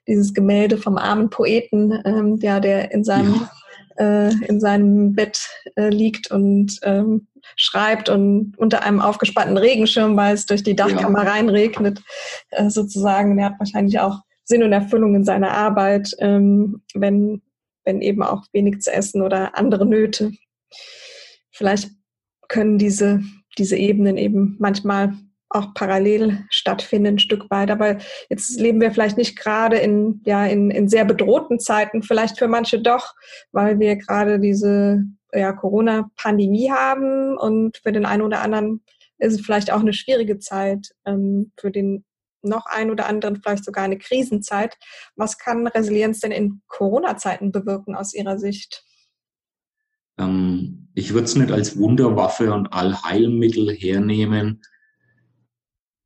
dieses 0.07 0.35
Gemälde 0.35 0.79
vom 0.79 0.97
armen 0.97 1.31
Poeten, 1.31 2.01
ähm, 2.05 2.38
ja, 2.40 2.61
der 2.61 2.92
in 2.92 3.05
seinem 3.05 3.35
ja 3.35 3.51
äh, 3.99 4.33
in 4.47 4.61
seinem 4.61 5.14
Bett 5.14 5.49
äh, 5.77 5.88
liegt 5.88 6.31
und 6.31 6.79
ähm, 6.83 7.27
schreibt 7.57 8.09
und 8.09 8.55
unter 8.57 8.83
einem 8.83 9.01
aufgespannten 9.01 9.57
Regenschirm, 9.57 10.16
weil 10.16 10.35
es 10.35 10.47
durch 10.47 10.62
die 10.62 10.77
Dachkammer 10.77 11.25
ja. 11.25 11.33
reinregnet, 11.33 12.03
äh, 12.51 12.70
sozusagen. 12.70 13.38
Er 13.38 13.47
hat 13.47 13.59
wahrscheinlich 13.59 13.99
auch 14.01 14.20
Sinn 14.44 14.62
und 14.62 14.73
Erfüllung 14.73 15.14
in 15.14 15.25
seiner 15.25 15.53
Arbeit, 15.53 16.14
ähm, 16.18 16.83
wenn, 16.94 17.42
wenn 17.85 18.01
eben 18.01 18.23
auch 18.23 18.44
wenig 18.53 18.81
zu 18.81 18.92
essen 18.92 19.23
oder 19.23 19.57
andere 19.57 19.87
Nöte. 19.87 20.33
Vielleicht 21.51 21.90
können 22.49 22.79
diese, 22.79 23.23
diese 23.59 23.77
Ebenen 23.77 24.17
eben 24.17 24.57
manchmal 24.59 25.14
auch 25.49 25.73
parallel 25.75 26.45
stattfinden, 26.51 27.14
ein 27.14 27.19
Stück 27.19 27.49
weit. 27.51 27.71
Aber 27.71 27.99
jetzt 28.29 28.59
leben 28.59 28.81
wir 28.81 28.90
vielleicht 28.90 29.17
nicht 29.17 29.38
gerade 29.38 29.77
in, 29.77 30.21
ja, 30.27 30.45
in, 30.47 30.71
in 30.71 30.88
sehr 30.88 31.05
bedrohten 31.05 31.61
Zeiten, 31.61 32.03
vielleicht 32.03 32.38
für 32.38 32.49
manche 32.49 32.81
doch, 32.81 33.14
weil 33.53 33.79
wir 33.79 33.97
gerade 33.97 34.40
diese 34.40 35.05
ja, 35.33 35.53
Corona-Pandemie 35.53 36.71
haben 36.71 37.37
und 37.37 37.79
für 37.79 37.93
den 37.93 38.07
einen 38.07 38.23
oder 38.23 38.40
anderen 38.40 38.83
ist 39.19 39.35
es 39.35 39.40
vielleicht 39.40 39.73
auch 39.73 39.81
eine 39.81 39.93
schwierige 39.93 40.38
Zeit, 40.38 40.88
ähm, 41.07 41.53
für 41.59 41.71
den 41.71 42.05
noch 42.43 42.67
einen 42.67 42.90
oder 42.90 43.07
anderen 43.07 43.37
vielleicht 43.37 43.64
sogar 43.64 43.85
eine 43.85 43.99
Krisenzeit. 43.99 44.77
Was 45.17 45.38
kann 45.38 45.67
Resilienz 45.67 46.21
denn 46.21 46.33
in 46.33 46.61
Corona-Zeiten 46.69 47.53
bewirken 47.53 47.95
aus 47.95 48.12
Ihrer 48.12 48.38
Sicht? 48.38 48.85
Ähm, 50.18 50.88
ich 50.94 51.12
würde 51.12 51.24
es 51.24 51.37
nicht 51.37 51.50
als 51.50 51.77
Wunderwaffe 51.77 52.53
und 52.53 52.72
Allheilmittel 52.72 53.72
hernehmen, 53.72 54.61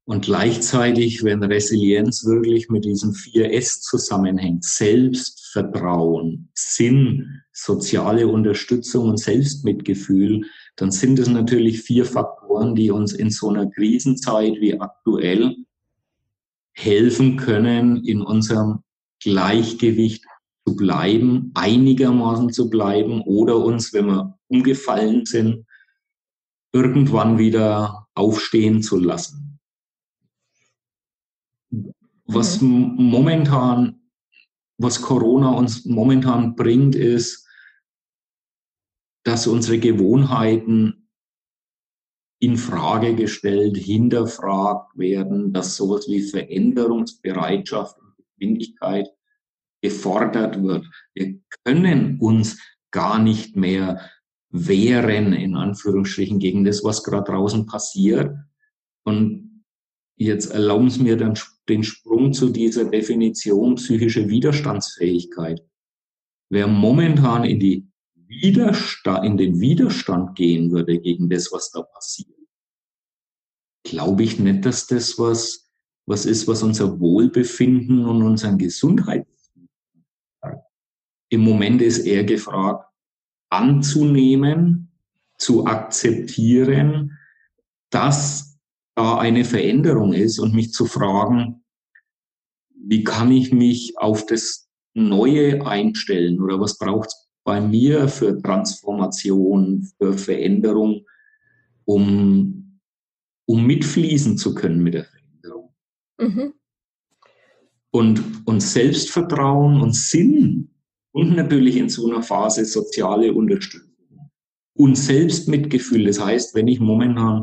und 0.08 0.24
gleichzeitig, 0.24 1.22
wenn 1.22 1.42
Resilienz 1.42 2.24
wirklich 2.24 2.70
mit 2.70 2.86
diesen 2.86 3.12
vier 3.12 3.52
S 3.52 3.82
zusammenhängt, 3.82 4.64
Selbstvertrauen, 4.64 6.48
Sinn, 6.54 7.42
soziale 7.52 8.26
Unterstützung 8.26 9.10
und 9.10 9.18
Selbstmitgefühl, 9.18 10.46
dann 10.76 10.90
sind 10.90 11.18
es 11.18 11.28
natürlich 11.28 11.82
vier 11.82 12.06
Faktoren, 12.06 12.74
die 12.74 12.90
uns 12.90 13.12
in 13.12 13.28
so 13.28 13.50
einer 13.50 13.68
Krisenzeit 13.68 14.54
wie 14.62 14.80
aktuell 14.80 15.56
helfen 16.72 17.36
können, 17.36 18.02
in 18.02 18.22
unserem 18.22 18.78
Gleichgewicht 19.22 20.24
zu 20.68 20.76
bleiben, 20.76 21.50
einigermaßen 21.54 22.52
zu 22.52 22.68
bleiben 22.68 23.22
oder 23.22 23.57
uns, 23.57 23.94
wenn 23.94 24.07
wir 24.07 24.38
umgefallen 24.48 25.24
sind, 25.24 25.66
irgendwann 26.72 27.38
wieder 27.38 28.07
aufstehen 28.14 28.83
zu 28.83 28.98
lassen. 28.98 29.59
Was 32.26 32.61
mhm. 32.61 32.96
momentan, 32.98 34.11
was 34.76 35.00
Corona 35.00 35.52
uns 35.52 35.87
momentan 35.87 36.54
bringt, 36.54 36.94
ist, 36.94 37.48
dass 39.24 39.46
unsere 39.46 39.78
Gewohnheiten 39.78 41.09
in 42.40 42.59
Frage 42.59 43.14
gestellt, 43.14 43.78
hinterfragt 43.78 44.98
werden, 44.98 45.54
dass 45.54 45.76
sowas 45.76 46.07
wie 46.09 46.20
Veränderungsbereitschaft 46.20 47.98
und 47.98 48.16
Geschwindigkeit 48.16 49.09
gefordert 49.80 50.62
wird. 50.62 50.86
Wir 51.14 51.40
können 51.64 52.18
uns 52.20 52.60
gar 52.90 53.18
nicht 53.18 53.56
mehr 53.56 54.00
wehren, 54.50 55.32
in 55.32 55.54
Anführungsstrichen, 55.54 56.38
gegen 56.38 56.64
das, 56.64 56.82
was 56.84 57.04
gerade 57.04 57.30
draußen 57.30 57.66
passiert. 57.66 58.34
Und 59.04 59.48
Jetzt 60.18 60.50
erlauben 60.50 60.90
Sie 60.90 61.02
mir 61.02 61.16
dann 61.16 61.38
den 61.68 61.84
Sprung 61.84 62.32
zu 62.32 62.50
dieser 62.50 62.84
Definition 62.84 63.76
psychische 63.76 64.28
Widerstandsfähigkeit. 64.28 65.64
Wer 66.50 66.66
momentan 66.66 67.44
in, 67.44 67.60
die 67.60 67.86
Widerstand, 68.16 69.24
in 69.24 69.36
den 69.36 69.60
Widerstand 69.60 70.34
gehen 70.34 70.72
würde 70.72 70.98
gegen 70.98 71.30
das, 71.30 71.52
was 71.52 71.70
da 71.70 71.82
passiert, 71.82 72.36
glaube 73.84 74.24
ich 74.24 74.40
nicht, 74.40 74.66
dass 74.66 74.88
das 74.88 75.20
was, 75.20 75.70
was 76.04 76.26
ist, 76.26 76.48
was 76.48 76.64
unser 76.64 76.98
Wohlbefinden 76.98 78.04
und 78.04 78.22
unseren 78.22 78.58
Gesundheit 78.58 79.24
im 81.30 81.42
Moment 81.42 81.82
ist 81.82 82.06
er 82.06 82.24
gefragt, 82.24 82.86
anzunehmen, 83.50 84.90
zu 85.36 85.66
akzeptieren, 85.66 87.18
dass 87.90 88.58
da 88.94 89.18
eine 89.18 89.44
Veränderung 89.44 90.12
ist 90.12 90.38
und 90.38 90.54
mich 90.54 90.72
zu 90.72 90.86
fragen, 90.86 91.64
wie 92.74 93.04
kann 93.04 93.30
ich 93.30 93.52
mich 93.52 93.96
auf 93.98 94.26
das 94.26 94.68
Neue 94.94 95.64
einstellen 95.66 96.40
oder 96.40 96.60
was 96.60 96.78
braucht 96.78 97.08
es 97.08 97.28
bei 97.44 97.60
mir 97.60 98.08
für 98.08 98.40
Transformation, 98.42 99.88
für 99.98 100.18
Veränderung, 100.18 101.06
um, 101.84 102.80
um 103.46 103.66
mitfließen 103.66 104.36
zu 104.36 104.54
können 104.54 104.82
mit 104.82 104.94
der 104.94 105.04
Veränderung. 105.04 105.74
Mhm. 106.18 106.54
Und, 107.90 108.46
und 108.46 108.60
Selbstvertrauen 108.60 109.80
und 109.80 109.94
Sinn 109.94 110.70
und 111.18 111.35
natürlich 111.35 111.76
in 111.76 111.88
so 111.88 112.09
einer 112.09 112.22
Phase 112.22 112.64
soziale 112.64 113.33
Unterstützung 113.33 114.31
und 114.76 114.96
Selbstmitgefühl. 114.96 116.04
Das 116.04 116.24
heißt, 116.24 116.54
wenn 116.54 116.68
ich 116.68 116.78
momentan 116.78 117.42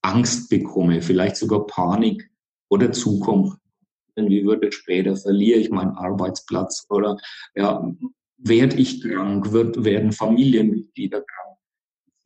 Angst 0.00 0.48
bekomme, 0.48 1.02
vielleicht 1.02 1.34
sogar 1.34 1.66
Panik 1.66 2.30
oder 2.68 2.92
Zukunft. 2.92 3.58
Wie 4.14 4.44
würde 4.44 4.70
später, 4.70 5.16
verliere 5.16 5.58
ich 5.58 5.70
meinen 5.70 5.90
Arbeitsplatz 5.90 6.86
oder 6.88 7.18
ja, 7.56 7.92
werde 8.38 8.76
ich 8.76 9.02
krank, 9.02 9.50
wird, 9.50 9.84
werden 9.84 10.12
Familienmitglieder 10.12 11.18
krank. 11.18 11.58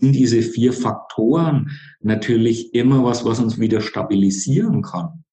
Sind 0.01 0.13
diese 0.13 0.43
vier 0.43 0.75
Faktoren 0.75 1.71
natürlich 2.01 2.75
immer 2.75 3.03
was, 3.05 3.25
was 3.25 3.41
uns 3.41 3.59
wieder 3.59 3.81
stabilisieren 3.81 4.83
kann. 4.83 5.25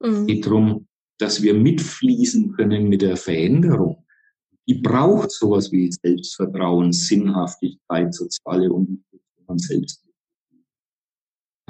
Mhm. 0.00 0.08
Es 0.08 0.26
geht 0.26 0.46
darum, 0.46 0.88
dass 1.18 1.40
wir 1.42 1.54
mitfließen 1.54 2.54
können 2.54 2.88
mit 2.88 3.02
der 3.02 3.16
Veränderung, 3.16 4.04
die 4.68 4.74
braucht 4.74 5.30
sowas 5.30 5.72
wie 5.72 5.90
Selbstvertrauen, 5.90 6.92
Sinnhaftigkeit, 6.92 8.14
soziale 8.14 8.70
Unterstützung 8.70 9.46
und. 9.46 9.98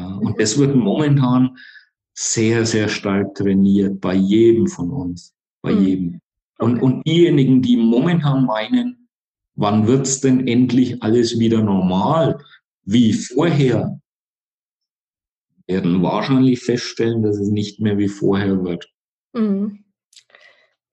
Ja, 0.00 0.14
und 0.16 0.40
das 0.40 0.58
wird 0.58 0.74
momentan 0.74 1.56
sehr, 2.14 2.66
sehr 2.66 2.88
stark 2.88 3.34
trainiert 3.36 4.00
bei 4.00 4.14
jedem 4.14 4.66
von 4.66 4.90
uns, 4.90 5.32
bei 5.62 5.72
mhm. 5.72 5.84
jedem. 5.86 6.20
Und, 6.58 6.82
und 6.82 7.06
diejenigen, 7.06 7.62
die 7.62 7.76
momentan 7.76 8.44
meinen, 8.46 9.08
wann 9.54 9.86
wird's 9.86 10.20
denn 10.20 10.48
endlich 10.48 11.00
alles 11.02 11.38
wieder 11.38 11.62
normal, 11.62 12.38
wie 12.82 13.12
vorher, 13.12 14.00
werden 15.68 16.02
wahrscheinlich 16.02 16.60
feststellen, 16.60 17.22
dass 17.22 17.38
es 17.38 17.50
nicht 17.50 17.80
mehr 17.80 17.98
wie 17.98 18.08
vorher 18.08 18.64
wird. 18.64 18.90
Mhm. 19.34 19.84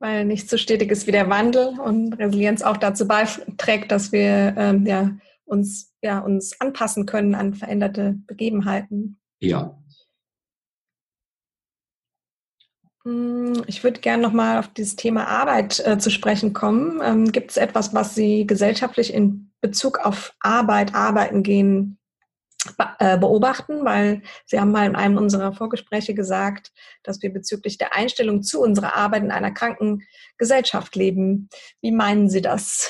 Weil 0.06 0.24
nicht 0.24 0.52
so 0.52 0.58
stetig 0.58 0.92
ist 0.92 1.08
wie 1.08 1.12
der 1.12 1.32
Wandel 1.32 1.80
und 1.80 2.14
Resilienz 2.14 2.62
auch 2.62 2.78
dazu 2.78 3.08
beiträgt, 3.08 3.92
dass 3.92 4.12
wir 4.12 4.54
ähm, 4.56 4.86
ja, 4.86 5.18
uns, 5.46 5.96
ja, 6.04 6.20
uns 6.20 6.62
anpassen 6.62 7.08
können 7.08 7.34
an 7.34 7.56
veränderte 7.56 8.16
Begebenheiten. 8.28 9.20
Ja. 9.40 9.82
Hm, 13.04 13.64
ich 13.66 13.84
würde 13.84 14.00
gerne 14.00 14.22
nochmal 14.22 14.60
auf 14.60 14.68
dieses 14.68 14.96
Thema 14.96 15.28
Arbeit 15.28 15.80
äh, 15.84 15.98
zu 15.98 16.12
sprechen 16.12 16.54
kommen. 16.54 17.02
Ähm, 17.04 17.32
Gibt 17.32 17.50
es 17.50 17.58
etwas, 17.58 17.96
was 17.96 18.14
Sie 18.14 18.46
gesellschaftlich 18.46 19.12
in 19.12 19.50
Bezug 19.60 19.98
auf 20.06 20.36
Arbeit, 20.40 20.94
Arbeiten 20.94 21.42
gehen 21.42 21.98
beobachten, 23.20 23.86
weil 23.86 24.22
Sie 24.46 24.60
haben 24.60 24.72
mal 24.72 24.88
in 24.88 24.96
einem 24.96 25.18
unserer 25.18 25.54
Vorgespräche 25.54 26.14
gesagt, 26.14 26.72
dass 27.04 27.22
wir 27.22 27.32
bezüglich 27.32 27.78
der 27.78 27.96
Einstellung 27.96 28.44
zu 28.44 28.62
unserer 28.62 28.96
Arbeit 28.96 29.24
in 29.24 29.32
einer 29.32 29.52
kranken 29.52 30.04
Gesellschaft 30.38 30.96
leben. 30.96 31.50
Wie 31.82 31.92
meinen 31.92 32.30
Sie 32.30 32.42
das? 32.42 32.90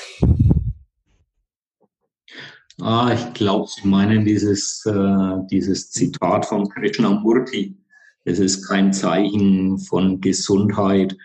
Ah, 2.80 3.10
ich 3.14 3.32
glaube, 3.32 3.68
Sie 3.68 3.88
meinen 3.88 4.24
dieses, 4.24 4.84
äh, 4.84 5.46
dieses 5.50 5.90
Zitat 5.90 6.44
von 6.44 6.68
Krishnamurti. 6.68 7.76
Es 8.24 8.38
ist 8.38 8.66
kein 8.66 8.92
Zeichen 8.92 9.78
von 9.78 10.20
Gesundheit, 10.20 11.16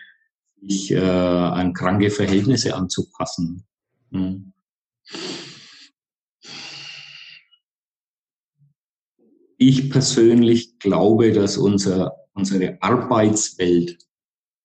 sich 0.62 0.92
äh, 0.92 1.00
an 1.00 1.74
kranke 1.74 2.10
Verhältnisse 2.10 2.74
anzupassen. 2.74 3.64
Hm. 4.12 4.52
Ich 9.68 9.90
persönlich 9.90 10.78
glaube, 10.78 11.32
dass 11.32 11.56
unser, 11.56 12.16
unsere 12.34 12.82
Arbeitswelt 12.82 13.98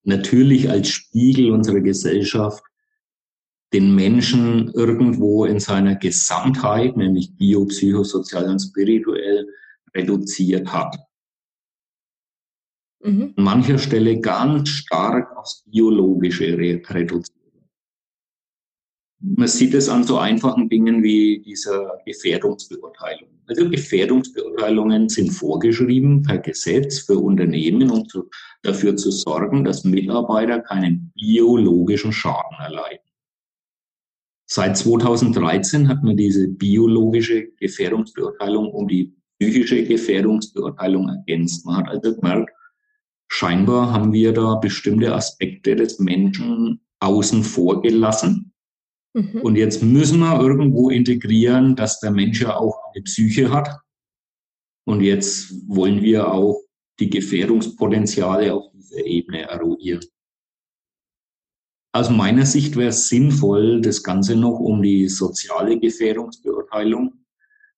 natürlich 0.02 0.70
als 0.70 0.88
Spiegel 0.88 1.50
unserer 1.50 1.80
Gesellschaft 1.80 2.62
den 3.72 3.94
Menschen 3.94 4.72
irgendwo 4.72 5.44
in 5.44 5.60
seiner 5.60 5.96
Gesamtheit, 5.96 6.96
nämlich 6.96 7.36
biopsychosozial 7.36 8.48
und 8.48 8.60
spirituell, 8.60 9.46
reduziert 9.94 10.72
hat. 10.72 10.96
Mhm. 13.00 13.34
An 13.36 13.44
mancher 13.44 13.78
Stelle 13.78 14.20
ganz 14.20 14.70
stark 14.70 15.36
aufs 15.36 15.64
Biologische 15.66 16.56
reduziert. 16.56 17.36
Man 19.20 19.48
sieht 19.48 19.74
es 19.74 19.88
an 19.88 20.04
so 20.04 20.18
einfachen 20.18 20.68
Dingen 20.68 21.02
wie 21.02 21.40
dieser 21.40 22.00
Gefährdungsbeurteilung. 22.06 23.37
Also 23.48 23.70
Gefährdungsbeurteilungen 23.70 25.08
sind 25.08 25.30
vorgeschrieben 25.30 26.22
per 26.22 26.36
Gesetz 26.38 26.98
für 26.98 27.18
Unternehmen, 27.18 27.90
um 27.90 28.06
zu, 28.06 28.28
dafür 28.62 28.94
zu 28.96 29.10
sorgen, 29.10 29.64
dass 29.64 29.84
Mitarbeiter 29.84 30.60
keinen 30.60 31.10
biologischen 31.14 32.12
Schaden 32.12 32.58
erleiden. 32.60 33.08
Seit 34.50 34.76
2013 34.76 35.88
hat 35.88 36.02
man 36.02 36.16
diese 36.16 36.46
biologische 36.48 37.48
Gefährdungsbeurteilung 37.52 38.70
um 38.70 38.86
die 38.86 39.14
psychische 39.38 39.82
Gefährdungsbeurteilung 39.84 41.08
ergänzt. 41.08 41.64
Man 41.64 41.76
hat 41.76 41.88
also 41.88 42.16
gemerkt, 42.16 42.50
scheinbar 43.28 43.92
haben 43.92 44.12
wir 44.12 44.34
da 44.34 44.56
bestimmte 44.56 45.14
Aspekte 45.14 45.74
des 45.74 45.98
Menschen 45.98 46.80
außen 47.00 47.44
vor 47.44 47.80
gelassen 47.80 48.47
Mhm. 49.18 49.40
Und 49.42 49.56
jetzt 49.56 49.82
müssen 49.82 50.20
wir 50.20 50.40
irgendwo 50.40 50.90
integrieren, 50.90 51.74
dass 51.74 52.00
der 52.00 52.12
Mensch 52.12 52.40
ja 52.40 52.56
auch 52.56 52.78
eine 52.94 53.02
Psyche 53.02 53.50
hat. 53.50 53.80
Und 54.84 55.00
jetzt 55.02 55.52
wollen 55.66 56.02
wir 56.02 56.32
auch 56.32 56.62
die 57.00 57.10
Gefährdungspotenziale 57.10 58.54
auf 58.54 58.70
dieser 58.72 59.04
Ebene 59.04 59.42
eruieren. 59.42 60.04
Aus 61.92 62.10
meiner 62.10 62.46
Sicht 62.46 62.76
wäre 62.76 62.90
es 62.90 63.08
sinnvoll, 63.08 63.80
das 63.80 64.02
Ganze 64.02 64.36
noch 64.36 64.58
um 64.60 64.82
die 64.82 65.08
soziale 65.08 65.78
Gefährdungsbeurteilung 65.78 67.12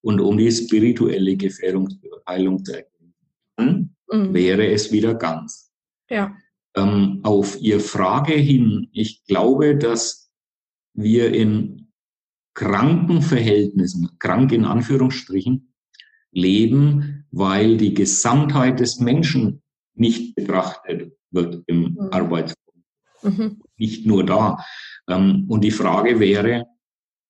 und 0.02 0.20
um 0.20 0.36
die 0.36 0.50
spirituelle 0.50 1.36
Gefährdungsbeurteilung 1.36 2.64
zu 2.64 2.74
erkennen. 2.74 3.14
Dann 3.56 3.96
mhm. 4.10 4.34
wäre 4.34 4.66
es 4.66 4.92
wieder 4.92 5.14
ganz. 5.14 5.72
Ja. 6.10 6.36
Ähm, 6.76 7.20
auf 7.22 7.60
Ihr 7.60 7.80
Frage 7.80 8.34
hin, 8.34 8.88
ich 8.92 9.24
glaube, 9.24 9.76
dass 9.76 10.29
wir 10.94 11.32
in 11.32 11.88
kranken 12.54 13.22
Verhältnissen, 13.22 14.10
krank 14.18 14.52
in 14.52 14.64
Anführungsstrichen, 14.64 15.72
leben, 16.32 17.26
weil 17.30 17.76
die 17.76 17.94
Gesamtheit 17.94 18.80
des 18.80 19.00
Menschen 19.00 19.62
nicht 19.94 20.34
betrachtet 20.34 21.12
wird 21.30 21.62
im 21.66 21.94
mhm. 21.94 22.08
Arbeitsprozess. 22.10 22.58
Mhm. 23.22 23.60
Nicht 23.76 24.06
nur 24.06 24.24
da. 24.24 24.64
Ähm, 25.08 25.46
und 25.48 25.62
die 25.62 25.70
Frage 25.70 26.20
wäre, 26.20 26.66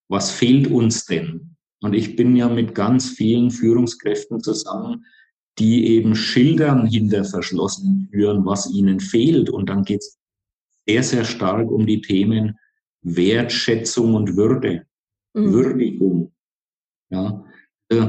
was 0.09 0.31
fehlt 0.31 0.69
uns 0.69 1.05
denn? 1.05 1.57
Und 1.81 1.95
ich 1.95 2.17
bin 2.17 2.37
ja 2.37 2.49
mit 2.49 2.75
ganz 2.75 3.11
vielen 3.11 3.51
Führungskräften 3.51 4.41
zusammen, 4.41 5.05
die 5.59 5.87
eben 5.87 6.15
schildern 6.15 6.87
hinter 6.87 7.25
verschlossenen 7.25 8.09
Türen, 8.11 8.45
was 8.45 8.71
ihnen 8.71 9.01
fehlt. 9.01 9.51
Und 9.51 9.69
dann 9.69 9.85
geht 9.85 10.01
es 10.01 10.19
sehr, 10.87 11.03
sehr 11.03 11.25
stark 11.25 11.71
um 11.71 11.87
die 11.87 12.01
Themen 12.01 12.59
Wertschätzung 13.03 14.15
und 14.15 14.37
Würde, 14.37 14.87
mhm. 15.35 15.53
Würdigung. 15.53 16.33
Ja, 17.11 17.45
äh, 17.89 18.07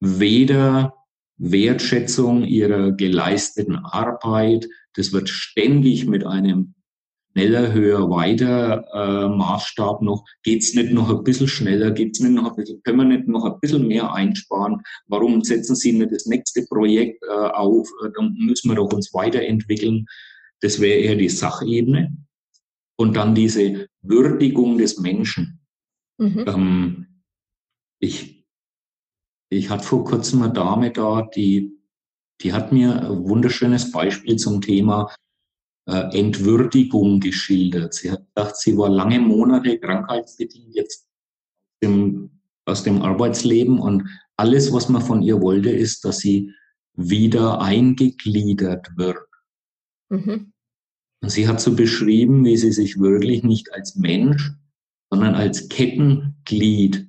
weder 0.00 0.94
Wertschätzung 1.36 2.44
ihrer 2.44 2.92
geleisteten 2.92 3.76
Arbeit, 3.76 4.68
das 4.94 5.12
wird 5.12 5.28
ständig 5.28 6.06
mit 6.06 6.24
einem 6.24 6.74
schneller, 7.32 7.72
höher, 7.72 8.10
weiter 8.10 8.84
äh, 8.92 9.28
Maßstab 9.28 10.02
noch, 10.02 10.24
geht's 10.44 10.74
nicht 10.74 10.92
noch 10.92 11.10
ein 11.10 11.24
bisschen 11.24 11.48
schneller, 11.48 11.90
geht's 11.90 12.20
nicht 12.20 12.32
noch 12.32 12.50
ein 12.50 12.56
bisschen, 12.56 12.80
können 12.84 12.98
wir 12.98 13.04
nicht 13.16 13.26
noch 13.26 13.44
ein 13.44 13.58
bisschen 13.60 13.88
mehr 13.88 14.12
einsparen, 14.12 14.82
warum 15.08 15.42
setzen 15.42 15.74
Sie 15.74 15.92
nicht 15.92 16.12
das 16.12 16.26
nächste 16.26 16.64
Projekt 16.66 17.22
äh, 17.24 17.32
auf, 17.32 17.88
äh, 18.04 18.10
dann 18.14 18.36
müssen 18.38 18.70
wir 18.70 18.76
doch 18.76 18.92
uns 18.92 19.12
weiterentwickeln. 19.12 20.06
Das 20.60 20.80
wäre 20.80 20.98
eher 21.00 21.16
die 21.16 21.28
Sachebene. 21.28 22.16
Und 22.96 23.16
dann 23.16 23.34
diese 23.34 23.88
Würdigung 24.04 24.78
des 24.78 24.98
Menschen. 24.98 25.60
Mhm. 26.18 26.44
Ähm, 26.46 27.06
ich, 27.98 28.46
ich 29.50 29.70
hatte 29.70 29.84
vor 29.84 30.04
kurzem 30.04 30.42
eine 30.42 30.52
Dame 30.52 30.92
da, 30.92 31.22
die, 31.22 31.78
die 32.40 32.52
hat 32.52 32.72
mir 32.72 33.02
ein 33.02 33.24
wunderschönes 33.24 33.90
Beispiel 33.90 34.36
zum 34.36 34.60
Thema 34.60 35.12
äh, 35.86 36.18
Entwürdigung 36.18 37.20
geschildert. 37.20 37.94
Sie 37.94 38.10
hat 38.10 38.24
gesagt, 38.34 38.58
sie 38.58 38.76
war 38.76 38.88
lange 38.88 39.20
Monate 39.20 39.78
krankheitsbedingt 39.78 40.74
jetzt 40.74 41.08
im, 41.80 42.40
aus 42.64 42.82
dem 42.82 43.02
Arbeitsleben 43.02 43.78
und 43.78 44.08
alles, 44.36 44.72
was 44.72 44.88
man 44.88 45.02
von 45.02 45.22
ihr 45.22 45.40
wollte, 45.40 45.70
ist, 45.70 46.04
dass 46.04 46.18
sie 46.18 46.52
wieder 46.94 47.60
eingegliedert 47.60 48.96
wird. 48.96 49.26
Mhm. 50.08 50.53
Und 51.24 51.30
sie 51.30 51.48
hat 51.48 51.58
so 51.58 51.74
beschrieben, 51.74 52.44
wie 52.44 52.58
sie 52.58 52.70
sich 52.70 52.98
wirklich 52.98 53.44
nicht 53.44 53.72
als 53.72 53.96
Mensch, 53.96 54.52
sondern 55.08 55.34
als 55.34 55.70
Kettenglied 55.70 57.08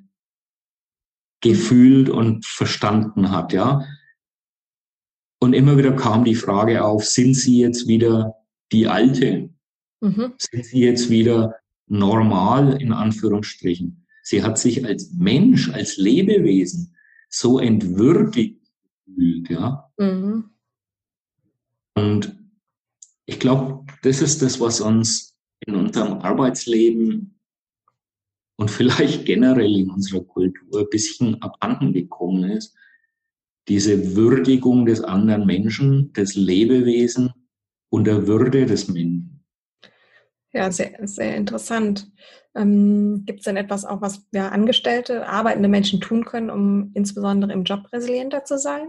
gefühlt 1.42 2.10
und 2.10 2.46
verstanden 2.46 3.32
hat, 3.32 3.52
ja. 3.52 3.86
Und 5.42 5.52
immer 5.52 5.78
wieder 5.78 5.92
kam 5.92 6.24
die 6.24 6.36
Frage 6.36 6.86
auf, 6.86 7.04
sind 7.04 7.34
Sie 7.34 7.60
jetzt 7.60 7.90
wieder 7.90 8.36
die 8.72 8.88
Alte? 8.88 9.50
Mhm. 10.00 10.32
Sind 10.38 10.66
Sie 10.66 10.80
jetzt 10.80 11.10
wieder 11.10 11.56
normal, 11.88 12.82
in 12.82 12.94
Anführungsstrichen? 12.94 14.08
Sie 14.24 14.44
hat 14.44 14.58
sich 14.58 14.86
als 14.86 15.12
Mensch, 15.12 15.70
als 15.72 15.98
Lebewesen 15.98 16.96
so 17.28 17.60
entwürdigt 17.60 18.62
gefühlt, 19.06 19.50
ja. 19.50 19.92
Mhm. 19.98 20.52
Und 21.96 22.40
ich 23.26 23.40
glaube, 23.40 23.85
das 24.06 24.22
ist 24.22 24.42
das, 24.42 24.60
was 24.60 24.82
uns 24.82 25.36
in 25.66 25.76
unserem 25.76 26.20
Arbeitsleben 26.20 27.40
und 28.58 28.72
vielleicht 28.72 29.26
generell 29.26 29.76
in 29.76 29.90
unserer 29.90 30.24
Kultur 30.24 30.82
ein 30.82 30.90
bisschen 30.90 31.42
abhanden 31.42 31.94
gekommen 31.94 32.52
ist. 32.52 32.76
Diese 33.68 34.16
Würdigung 34.16 34.86
des 34.86 35.02
anderen 35.02 35.46
Menschen, 35.46 36.14
des 36.14 36.36
Lebewesen, 36.36 37.34
und 37.90 38.06
der 38.08 38.28
Würde 38.28 38.66
des 38.66 38.88
Menschen. 38.90 39.44
Ja, 40.52 40.72
sehr, 40.72 40.96
sehr 41.08 41.36
interessant. 41.36 42.12
Ähm, 42.54 43.24
Gibt 43.26 43.40
es 43.40 43.46
denn 43.46 43.58
etwas 43.58 43.86
auch, 43.86 44.02
was 44.02 44.26
ja, 44.34 44.50
Angestellte, 44.50 45.28
arbeitende 45.28 45.70
Menschen 45.70 46.02
tun 46.02 46.26
können, 46.26 46.50
um 46.50 46.92
insbesondere 46.94 47.54
im 47.54 47.64
Job 47.64 47.88
resilienter 47.94 48.44
zu 48.44 48.58
sein? 48.58 48.88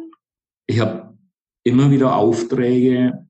Ich 0.67 0.81
habe 0.81 1.17
immer 1.65 1.91
wieder 1.91 2.17
Aufträge, 2.17 3.26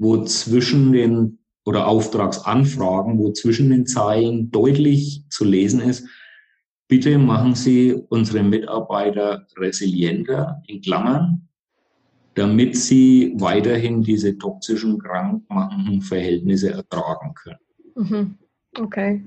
wo 0.00 0.24
zwischen 0.24 0.92
den 0.92 1.38
oder 1.66 1.86
Auftragsanfragen, 1.86 3.18
wo 3.18 3.32
zwischen 3.32 3.68
den 3.68 3.86
Zeilen 3.86 4.50
deutlich 4.50 5.22
zu 5.28 5.44
lesen 5.44 5.80
ist, 5.82 6.08
bitte 6.88 7.18
machen 7.18 7.54
Sie 7.54 7.92
unsere 8.08 8.42
Mitarbeiter 8.42 9.46
resilienter, 9.58 10.62
in 10.66 10.80
Klammern, 10.80 11.46
damit 12.34 12.76
sie 12.76 13.34
weiterhin 13.36 14.02
diese 14.02 14.38
toxischen, 14.38 14.98
krankmachenden 14.98 16.00
Verhältnisse 16.00 16.70
ertragen 16.70 17.34
können. 17.34 17.58
Mhm. 17.94 18.34
Okay. 18.78 19.22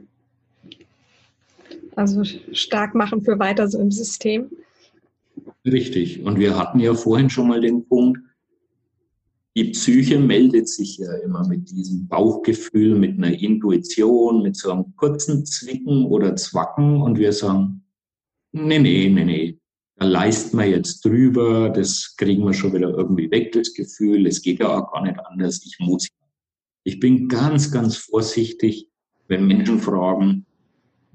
Also 1.96 2.24
stark 2.24 2.96
machen 2.96 3.22
für 3.22 3.38
weiter 3.38 3.68
so 3.68 3.80
im 3.80 3.92
System. 3.92 4.50
Richtig. 5.64 6.24
Und 6.24 6.40
wir 6.40 6.58
hatten 6.58 6.80
ja 6.80 6.96
vorhin 6.96 7.30
schon 7.30 7.48
mal 7.48 7.62
den 7.62 7.86
Punkt, 7.86 8.20
die 9.56 9.66
Psyche 9.66 10.20
meldet 10.20 10.68
sich 10.68 10.98
ja 10.98 11.14
immer 11.18 11.48
mit 11.48 11.70
diesem 11.70 12.08
Bauchgefühl, 12.08 12.96
mit 12.96 13.18
einer 13.18 13.40
Intuition, 13.40 14.42
mit 14.42 14.56
so 14.56 14.72
einem 14.72 14.96
kurzen 14.96 15.46
Zwicken 15.46 16.06
oder 16.06 16.36
Zwacken 16.36 17.02
und 17.02 17.20
wir 17.20 17.32
sagen, 17.34 17.84
nee, 18.52 18.80
nee, 18.80 19.10
nee, 19.10 19.26
nee, 19.26 19.60
da 19.96 20.06
leisten 20.06 20.58
wir 20.58 20.66
jetzt 20.66 21.06
drüber, 21.06 21.70
das 21.70 22.16
kriegen 22.18 22.44
wir 22.44 22.54
schon 22.54 22.74
wieder 22.74 22.90
irgendwie 22.90 23.30
weg, 23.30 23.52
das 23.52 23.74
Gefühl, 23.74 24.26
es 24.26 24.42
geht 24.42 24.60
ja 24.60 24.80
auch 24.80 24.92
gar 24.92 25.04
nicht 25.04 25.20
anders, 25.20 25.64
ich 25.66 25.78
muss. 25.80 26.08
Ich 26.84 27.00
bin 27.00 27.28
ganz, 27.28 27.72
ganz 27.72 27.96
vorsichtig, 27.96 28.90
wenn 29.28 29.46
Menschen 29.46 29.80
fragen, 29.80 30.46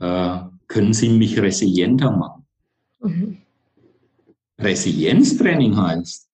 äh, 0.00 0.38
können 0.68 0.92
Sie 0.92 1.08
mich 1.08 1.40
resilienter 1.40 2.16
machen? 2.16 2.46
Mhm. 3.00 3.38
Resilienztraining 4.58 5.76
heißt, 5.76 6.27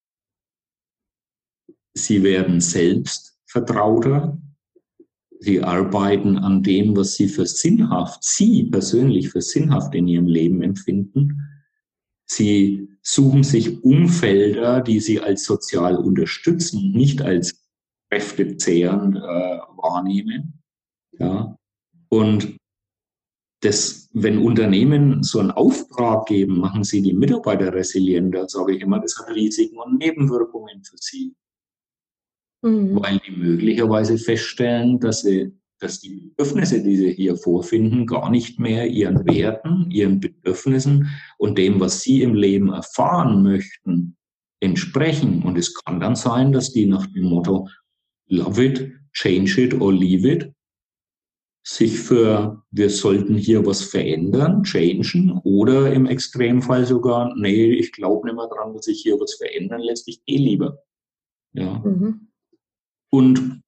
Sie 1.95 2.23
werden 2.23 2.61
selbst 2.61 3.39
vertrauter, 3.47 4.39
Sie 5.41 5.63
arbeiten 5.63 6.39
an 6.39 6.63
dem, 6.63 6.97
was 6.97 7.15
Sie 7.15 7.29
für 7.29 7.47
sinnhaft, 7.47 8.25
Sie 8.25 8.65
persönlich 8.65 9.29
für 9.29 9.43
sinnhaft 9.43 9.95
in 9.95 10.09
Ihrem 10.09 10.27
Leben 10.27 10.63
empfinden. 10.63 11.39
Sie 12.25 12.89
suchen 13.03 13.43
sich 13.43 13.85
Umfelder, 13.85 14.81
die 14.81 15.01
Sie 15.01 15.21
als 15.21 15.45
sozial 15.45 15.97
unterstützen, 15.97 16.93
nicht 16.93 17.21
als 17.21 17.63
kräftezehrend 18.11 19.17
äh, 19.17 19.21
wahrnehmen. 19.21 20.63
Ja. 21.19 21.57
Und 22.09 22.57
das, 23.61 24.09
wenn 24.13 24.39
Unternehmen 24.39 25.23
so 25.23 25.41
einen 25.41 25.51
Auftrag 25.51 26.27
geben, 26.27 26.59
machen 26.59 26.85
sie 26.85 27.03
die 27.03 27.15
Mitarbeiter 27.15 27.73
resilienter, 27.73 28.49
sage 28.49 28.77
ich 28.77 28.83
immer, 28.83 29.01
das 29.01 29.19
hat 29.19 29.35
Risiken 29.35 29.79
und 29.79 29.99
Nebenwirkungen 29.99 30.85
für 30.85 30.97
sie. 30.99 31.35
Mhm. 32.65 33.01
Weil 33.01 33.21
die 33.27 33.33
möglicherweise 33.33 34.19
feststellen, 34.19 34.99
dass 34.99 35.23
sie 35.23 35.53
dass 35.81 36.01
die 36.01 36.33
Bedürfnisse, 36.37 36.83
die 36.83 36.97
sie 36.97 37.13
hier 37.13 37.37
vorfinden, 37.37 38.07
gar 38.07 38.31
nicht 38.31 38.59
mehr 38.59 38.87
ihren 38.87 39.27
Werten, 39.27 39.91
ihren 39.91 40.19
Bedürfnissen 40.19 41.11
und 41.37 41.59
dem, 41.59 41.79
was 41.79 42.01
sie 42.01 42.23
im 42.23 42.35
Leben 42.35 42.73
erfahren 42.73 43.43
möchten, 43.43 44.17
entsprechen. 44.61 45.43
Und 45.43 45.59
es 45.59 45.75
kann 45.75 46.01
dann 46.01 46.17
sein, 46.17 46.53
dass 46.53 46.73
die 46.73 46.87
nach 46.87 47.07
dem 47.09 47.25
Motto 47.25 47.69
Love 48.29 48.65
it, 48.65 48.93
change 49.13 49.61
it 49.61 49.79
or 49.79 49.93
leave 49.93 50.27
it 50.27 50.55
sich 51.67 51.99
für, 51.99 52.63
wir 52.71 52.91
sollten 52.91 53.37
hier 53.37 53.65
was 53.65 53.83
verändern, 53.83 54.65
changen 54.65 55.41
oder 55.45 55.93
im 55.93 56.05
Extremfall 56.07 56.85
sogar, 56.85 57.35
nee, 57.37 57.73
ich 57.73 57.91
glaube 57.91 58.27
nicht 58.27 58.37
mehr 58.37 58.49
dran, 58.49 58.75
dass 58.75 58.85
sich 58.85 59.01
hier 59.01 59.19
was 59.19 59.35
verändern 59.35 59.81
lässt, 59.81 60.07
ich 60.07 60.23
gehe 60.27 60.39
lieber. 60.39 60.79
Ja. 61.55 61.79
Mhm. 61.79 62.29
Und 63.15 63.63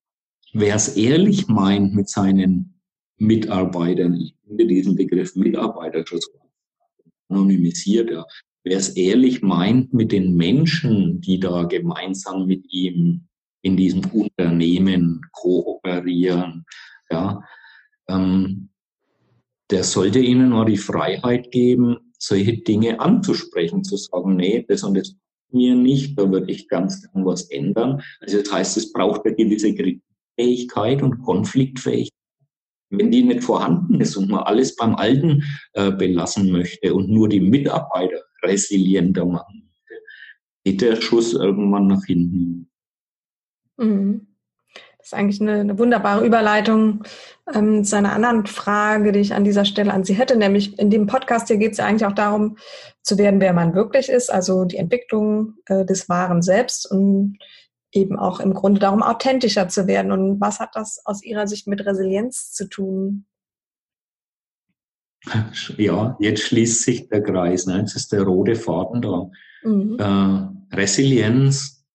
wer 0.51 0.75
es 0.75 0.97
ehrlich 0.97 1.47
meint 1.47 1.95
mit 1.95 2.09
seinen 2.09 2.81
Mitarbeitern, 3.17 4.15
ich 4.15 4.35
finde 4.45 4.67
diesen 4.67 4.97
Begriff 4.97 5.37
Mitarbeiter 5.37 6.05
schon 6.05 6.19
so 6.19 6.31
anonymisiert, 7.29 8.11
ja. 8.11 8.25
Wer 8.65 8.77
es 8.77 8.89
ehrlich 8.97 9.41
meint 9.41 9.93
mit 9.93 10.11
den 10.11 10.35
Menschen, 10.35 11.21
die 11.21 11.39
da 11.39 11.63
gemeinsam 11.63 12.45
mit 12.45 12.65
ihm 12.73 13.29
in 13.61 13.77
diesem 13.77 14.03
Unternehmen 14.11 15.21
kooperieren, 15.31 16.65
ja, 17.09 17.41
ähm, 18.09 18.67
der 19.71 19.85
sollte 19.85 20.19
ihnen 20.19 20.51
auch 20.51 20.65
die 20.65 20.75
Freiheit 20.75 21.51
geben, 21.51 22.11
solche 22.19 22.57
Dinge 22.57 22.99
anzusprechen, 22.99 23.85
zu 23.85 23.95
sagen, 23.95 24.35
nee, 24.35 24.65
das 24.67 24.83
und 24.83 24.95
das 24.95 25.15
mir 25.51 25.75
nicht, 25.75 26.17
da 26.17 26.29
würde 26.29 26.51
ich 26.51 26.67
ganz 26.67 27.01
gern 27.01 27.25
was 27.25 27.49
ändern. 27.49 28.01
Also 28.19 28.41
das 28.41 28.51
heißt, 28.51 28.77
es 28.77 28.91
braucht 28.91 29.25
eine 29.25 29.35
gewisse 29.35 29.73
Fähigkeit 30.37 31.01
und 31.01 31.21
Konfliktfähigkeit. 31.23 32.13
Wenn 32.89 33.11
die 33.11 33.23
nicht 33.23 33.43
vorhanden 33.43 33.99
ist 33.99 34.15
und 34.15 34.29
man 34.29 34.43
alles 34.43 34.75
beim 34.75 34.95
Alten 34.95 35.43
äh, 35.73 35.91
belassen 35.91 36.51
möchte 36.51 36.93
und 36.93 37.09
nur 37.09 37.27
die 37.27 37.41
Mitarbeiter 37.41 38.21
resilienter 38.41 39.25
machen 39.25 39.63
möchte, 39.65 40.03
geht 40.63 40.81
der 40.81 41.01
Schuss 41.01 41.33
irgendwann 41.33 41.87
nach 41.87 42.05
hinten. 42.05 42.69
Mhm. 43.77 44.26
Das 45.07 45.13
ist 45.13 45.19
eigentlich 45.19 45.39
eine, 45.39 45.61
eine 45.61 45.79
wunderbare 45.79 46.25
Überleitung 46.25 47.03
ähm, 47.55 47.85
zu 47.85 47.95
einer 47.95 48.11
anderen 48.11 48.45
Frage, 48.45 49.13
die 49.13 49.21
ich 49.21 49.33
an 49.33 49.45
dieser 49.45 49.63
Stelle 49.63 49.93
an 49.93 50.03
Sie 50.03 50.15
hätte. 50.15 50.35
Nämlich 50.35 50.77
in 50.77 50.89
dem 50.89 51.07
Podcast 51.07 51.47
hier 51.47 51.55
geht 51.55 51.71
es 51.71 51.77
ja 51.77 51.85
eigentlich 51.85 52.05
auch 52.05 52.15
darum, 52.15 52.57
zu 53.03 53.17
werden, 53.17 53.39
wer 53.39 53.53
man 53.53 53.73
wirklich 53.73 54.09
ist, 54.09 54.29
also 54.29 54.65
die 54.65 54.75
Entwicklung 54.75 55.53
äh, 55.67 55.85
des 55.85 56.09
wahren 56.09 56.41
Selbst 56.41 56.91
und 56.91 57.37
eben 57.93 58.19
auch 58.19 58.41
im 58.41 58.53
Grunde 58.53 58.81
darum, 58.81 59.01
authentischer 59.01 59.69
zu 59.69 59.87
werden. 59.87 60.11
Und 60.11 60.41
was 60.41 60.59
hat 60.59 60.71
das 60.73 60.99
aus 61.05 61.23
Ihrer 61.23 61.47
Sicht 61.47 61.67
mit 61.67 61.85
Resilienz 61.85 62.51
zu 62.51 62.67
tun? 62.67 63.25
Ja, 65.77 66.17
jetzt 66.19 66.41
schließt 66.41 66.83
sich 66.83 67.07
der 67.07 67.23
Kreis. 67.23 67.65
Ne? 67.65 67.77
Jetzt 67.77 67.95
ist 67.95 68.11
der 68.11 68.23
rote 68.23 68.55
Faden 68.55 69.01
da. 69.01 69.29
Mhm. 69.63 69.97
Äh, 69.97 70.75
Resilienz 70.75 71.85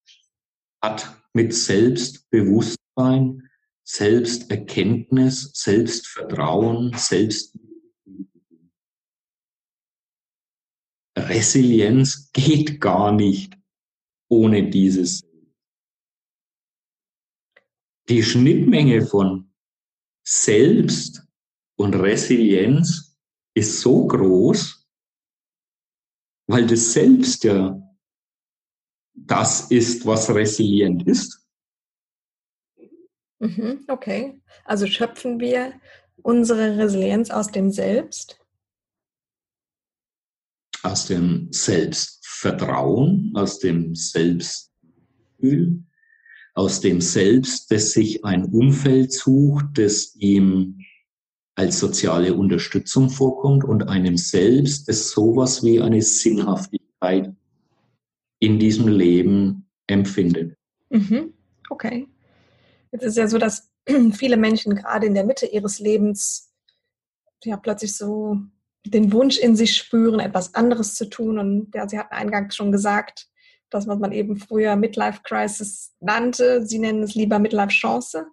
hat 0.81 1.15
mit 1.33 1.53
Selbstbewusstsein 1.53 2.82
Bewusstsein, 2.95 3.49
Selbsterkenntnis, 3.85 5.51
Selbstvertrauen, 5.53 6.93
Selbst 6.95 7.57
Resilienz 11.15 12.31
geht 12.33 12.79
gar 12.81 13.11
nicht 13.11 13.57
ohne 14.29 14.69
dieses. 14.69 15.21
Die 18.09 18.23
Schnittmenge 18.23 19.05
von 19.05 19.53
Selbst 20.25 21.23
und 21.75 21.95
Resilienz 21.95 23.17
ist 23.53 23.81
so 23.81 24.07
groß, 24.07 24.87
weil 26.47 26.65
das 26.67 26.93
Selbst 26.93 27.43
ja 27.43 27.79
das 29.15 29.69
ist, 29.69 30.05
was 30.05 30.29
resilient 30.29 31.07
ist. 31.07 31.42
Mhm, 33.43 33.83
okay, 33.89 34.39
also 34.63 34.87
schöpfen 34.87 35.41
wir 35.41 35.73
unsere 36.21 36.77
Resilienz 36.77 37.29
aus 37.29 37.51
dem 37.51 37.71
Selbst? 37.71 38.39
Aus 40.81 41.07
dem 41.07 41.51
Selbstvertrauen, 41.51 43.33
aus 43.35 43.59
dem 43.59 43.95
Selbstgefühl, 43.95 45.83
aus 46.53 46.79
dem 46.79 47.01
Selbst, 47.01 47.69
das 47.69 47.91
sich 47.91 48.23
ein 48.23 48.45
Umfeld 48.45 49.11
sucht, 49.11 49.65
das 49.73 50.15
ihm 50.15 50.79
als 51.55 51.79
soziale 51.79 52.35
Unterstützung 52.35 53.09
vorkommt 53.09 53.65
und 53.65 53.89
einem 53.89 54.15
Selbst, 54.15 54.87
das 54.87 55.09
sowas 55.09 55.63
wie 55.63 55.81
eine 55.81 56.01
Sinnhaftigkeit 56.01 57.35
in 58.39 58.57
diesem 58.57 58.87
Leben 58.87 59.67
empfindet. 59.87 60.55
Mhm. 60.89 61.33
Okay. 61.69 62.07
Jetzt 62.93 63.03
ist 63.03 63.17
ja 63.17 63.27
so, 63.27 63.39
dass 63.39 63.71
viele 64.13 64.37
Menschen 64.37 64.75
gerade 64.75 65.07
in 65.07 65.15
der 65.15 65.25
Mitte 65.25 65.47
ihres 65.47 65.79
Lebens 65.79 66.53
ja 67.43 67.57
plötzlich 67.57 67.97
so 67.97 68.37
den 68.85 69.11
Wunsch 69.11 69.37
in 69.37 69.55
sich 69.55 69.75
spüren, 69.75 70.19
etwas 70.19 70.53
anderes 70.53 70.95
zu 70.95 71.09
tun. 71.09 71.39
Und 71.39 71.73
ja, 71.73 71.89
Sie 71.89 71.97
hatten 71.97 72.13
eingangs 72.13 72.55
schon 72.55 72.71
gesagt, 72.71 73.27
das, 73.69 73.87
was 73.87 73.97
man 73.97 74.11
eben 74.11 74.37
früher 74.37 74.75
Midlife 74.75 75.21
Crisis 75.23 75.95
nannte, 75.99 76.65
Sie 76.65 76.79
nennen 76.79 77.01
es 77.01 77.15
lieber 77.15 77.39
Midlife 77.39 77.69
Chance. 77.69 78.27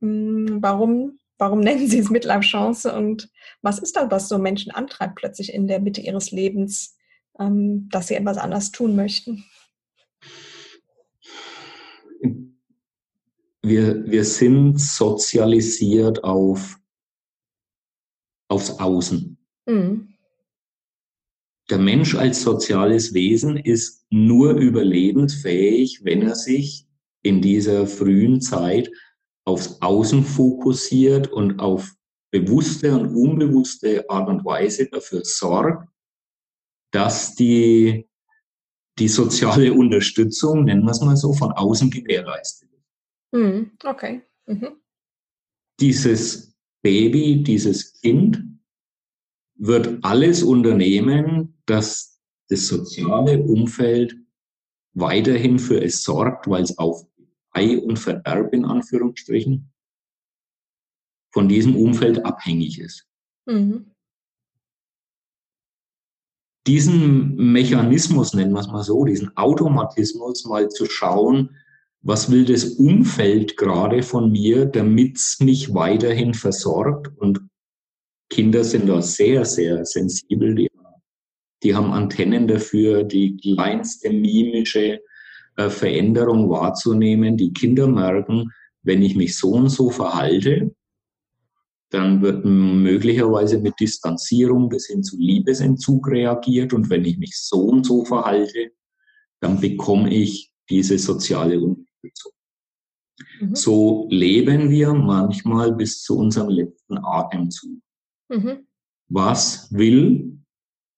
Hm, 0.00 0.58
warum, 0.62 1.18
warum 1.36 1.60
nennen 1.60 1.86
Sie 1.86 1.98
es 1.98 2.08
Midlife 2.08 2.40
Chance? 2.40 2.94
Und 2.94 3.28
was 3.60 3.78
ist 3.78 3.96
das, 3.96 4.10
was 4.10 4.28
so 4.28 4.38
Menschen 4.38 4.72
antreibt, 4.72 5.16
plötzlich 5.16 5.52
in 5.52 5.68
der 5.68 5.80
Mitte 5.80 6.00
ihres 6.00 6.30
Lebens, 6.30 6.96
ähm, 7.38 7.88
dass 7.90 8.08
sie 8.08 8.14
etwas 8.14 8.38
anders 8.38 8.70
tun 8.70 8.96
möchten? 8.96 9.44
Wir, 13.62 14.04
wir 14.10 14.24
sind 14.24 14.80
sozialisiert 14.80 16.24
auf, 16.24 16.78
aufs 18.48 18.70
Außen. 18.78 19.38
Mhm. 19.66 20.08
Der 21.70 21.78
Mensch 21.78 22.14
als 22.16 22.42
soziales 22.42 23.14
Wesen 23.14 23.56
ist 23.56 24.04
nur 24.10 24.54
überlebensfähig, 24.54 26.04
wenn 26.04 26.22
er 26.22 26.34
sich 26.34 26.86
in 27.22 27.40
dieser 27.40 27.86
frühen 27.86 28.40
Zeit 28.40 28.90
aufs 29.44 29.80
Außen 29.80 30.24
fokussiert 30.24 31.28
und 31.28 31.60
auf 31.60 31.94
bewusste 32.32 32.92
und 32.98 33.14
unbewusste 33.14 34.08
Art 34.10 34.28
und 34.28 34.44
Weise 34.44 34.88
dafür 34.88 35.24
sorgt, 35.24 35.88
dass 36.90 37.34
die, 37.34 38.08
die 38.98 39.08
soziale 39.08 39.72
Unterstützung, 39.72 40.64
nennen 40.64 40.84
wir 40.84 40.90
es 40.90 41.00
mal 41.00 41.16
so, 41.16 41.32
von 41.32 41.52
außen 41.52 41.90
gewährleistet 41.90 42.68
ist. 42.70 42.71
Mhm, 43.32 43.72
okay. 43.84 44.22
Mhm. 44.46 44.76
Dieses 45.80 46.56
Baby, 46.82 47.42
dieses 47.42 48.00
Kind 48.00 48.42
wird 49.54 50.04
alles 50.04 50.42
unternehmen, 50.42 51.60
dass 51.66 52.20
das 52.48 52.66
soziale 52.66 53.42
Umfeld 53.42 54.16
weiterhin 54.94 55.58
für 55.58 55.82
es 55.82 56.02
sorgt, 56.02 56.48
weil 56.48 56.62
es 56.62 56.76
auf 56.78 57.06
Ei 57.50 57.78
und 57.78 57.98
Verderb 57.98 58.52
in 58.52 58.64
Anführungsstrichen 58.64 59.72
von 61.32 61.48
diesem 61.48 61.76
Umfeld 61.76 62.24
abhängig 62.24 62.78
ist. 62.78 63.08
Mhm. 63.46 63.90
Diesen 66.66 67.36
Mechanismus, 67.52 68.34
nennen 68.34 68.52
wir 68.52 68.60
es 68.60 68.68
mal 68.68 68.84
so, 68.84 69.04
diesen 69.04 69.36
Automatismus 69.36 70.44
mal 70.44 70.68
zu 70.68 70.86
schauen, 70.86 71.56
was 72.02 72.30
will 72.30 72.44
das 72.44 72.64
Umfeld 72.64 73.56
gerade 73.56 74.02
von 74.02 74.32
mir, 74.32 74.66
damit 74.66 75.16
es 75.16 75.38
mich 75.40 75.72
weiterhin 75.72 76.34
versorgt. 76.34 77.16
Und 77.16 77.40
Kinder 78.28 78.64
sind 78.64 78.88
da 78.88 79.00
sehr, 79.00 79.44
sehr 79.44 79.84
sensibel. 79.84 80.54
Die, 80.54 80.68
die 81.62 81.74
haben 81.74 81.92
Antennen 81.92 82.48
dafür, 82.48 83.04
die 83.04 83.36
kleinste 83.36 84.10
mimische 84.10 85.00
äh, 85.56 85.70
Veränderung 85.70 86.50
wahrzunehmen. 86.50 87.36
Die 87.36 87.52
Kinder 87.52 87.86
merken, 87.86 88.50
wenn 88.82 89.02
ich 89.02 89.14
mich 89.14 89.36
so 89.36 89.50
und 89.50 89.68
so 89.68 89.90
verhalte, 89.90 90.74
dann 91.90 92.20
wird 92.20 92.44
möglicherweise 92.44 93.58
mit 93.58 93.74
Distanzierung 93.78 94.70
bis 94.70 94.86
hin 94.86 95.04
zu 95.04 95.18
Liebesentzug 95.18 96.08
reagiert. 96.08 96.72
Und 96.72 96.90
wenn 96.90 97.04
ich 97.04 97.18
mich 97.18 97.36
so 97.36 97.60
und 97.60 97.84
so 97.84 98.04
verhalte, 98.04 98.72
dann 99.40 99.60
bekomme 99.60 100.12
ich 100.12 100.52
diese 100.68 100.98
soziale 100.98 101.60
Unterstützung. 102.02 102.32
Mhm. 103.40 103.54
So 103.54 104.06
leben 104.10 104.70
wir 104.70 104.92
manchmal 104.94 105.72
bis 105.74 106.02
zu 106.02 106.18
unserem 106.18 106.50
letzten 106.50 106.98
Atemzug. 106.98 107.80
Mhm. 108.28 108.66
Was 109.08 109.72
will 109.72 110.38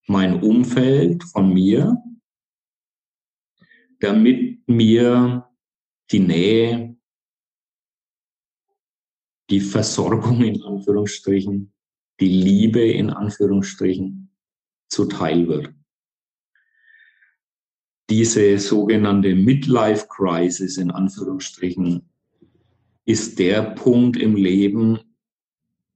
mein 0.06 0.42
Umfeld 0.42 1.24
von 1.24 1.52
mir, 1.52 2.02
damit 4.00 4.68
mir 4.68 5.48
die 6.10 6.20
Nähe, 6.20 6.96
die 9.50 9.60
Versorgung 9.60 10.42
in 10.42 10.62
Anführungsstrichen, 10.62 11.72
die 12.20 12.28
Liebe 12.28 12.82
in 12.82 13.10
Anführungsstrichen 13.10 14.30
zuteil 14.88 15.48
wird. 15.48 15.74
Diese 18.10 18.58
sogenannte 18.58 19.34
Midlife 19.34 20.06
Crisis 20.08 20.76
in 20.76 20.90
Anführungsstrichen 20.90 22.02
ist 23.06 23.38
der 23.38 23.62
Punkt 23.62 24.16
im 24.16 24.36
Leben, 24.36 24.98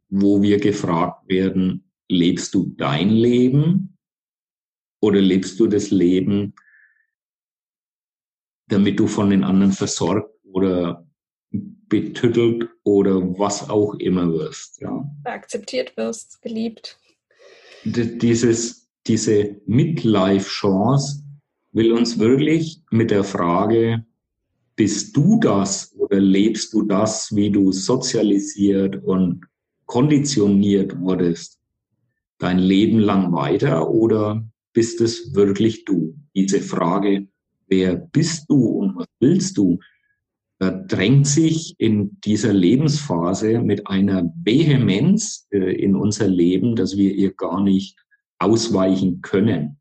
wo 0.09 0.40
wir 0.42 0.59
gefragt 0.59 1.28
werden, 1.28 1.84
lebst 2.09 2.54
du 2.54 2.72
dein 2.76 3.11
Leben 3.11 3.96
oder 5.00 5.20
lebst 5.20 5.61
du 5.61 5.66
das 5.66 5.90
Leben, 5.90 6.54
damit 8.68 8.98
du 8.98 9.06
von 9.06 9.30
den 9.30 9.44
anderen 9.44 9.72
versorgt 9.72 10.34
oder 10.44 11.06
betüttelt 11.50 12.68
oder 12.84 13.20
was 13.38 13.68
auch 13.68 13.94
immer 13.94 14.30
wirst. 14.32 14.80
Ja. 14.80 15.04
Akzeptiert 15.24 15.96
wirst, 15.96 16.40
geliebt. 16.42 16.98
Dieses, 17.84 18.90
diese 19.06 19.61
Midlife-Chance 19.66 21.24
will 21.72 21.92
uns 21.92 22.18
wirklich 22.18 22.82
mit 22.90 23.10
der 23.10 23.24
Frage, 23.24 24.04
bist 24.76 25.16
du 25.16 25.38
das 25.40 25.94
oder 25.96 26.20
lebst 26.20 26.72
du 26.72 26.82
das, 26.82 27.34
wie 27.34 27.50
du 27.50 27.72
sozialisiert 27.72 29.02
und 29.02 29.44
konditioniert 29.86 30.98
wurdest, 31.00 31.58
dein 32.38 32.58
Leben 32.58 33.00
lang 33.00 33.32
weiter 33.32 33.90
oder 33.90 34.48
bist 34.72 35.00
es 35.00 35.34
wirklich 35.34 35.84
du? 35.84 36.14
Diese 36.34 36.60
Frage, 36.60 37.26
wer 37.66 37.96
bist 37.96 38.48
du 38.48 38.64
und 38.66 38.96
was 38.96 39.06
willst 39.18 39.58
du, 39.58 39.78
drängt 40.58 41.26
sich 41.26 41.74
in 41.78 42.18
dieser 42.24 42.52
Lebensphase 42.52 43.60
mit 43.60 43.86
einer 43.86 44.32
Vehemenz 44.42 45.46
äh, 45.50 45.72
in 45.72 45.94
unser 45.94 46.26
Leben, 46.26 46.74
dass 46.74 46.96
wir 46.96 47.14
ihr 47.14 47.32
gar 47.32 47.62
nicht 47.62 47.96
ausweichen 48.38 49.20
können. 49.22 49.78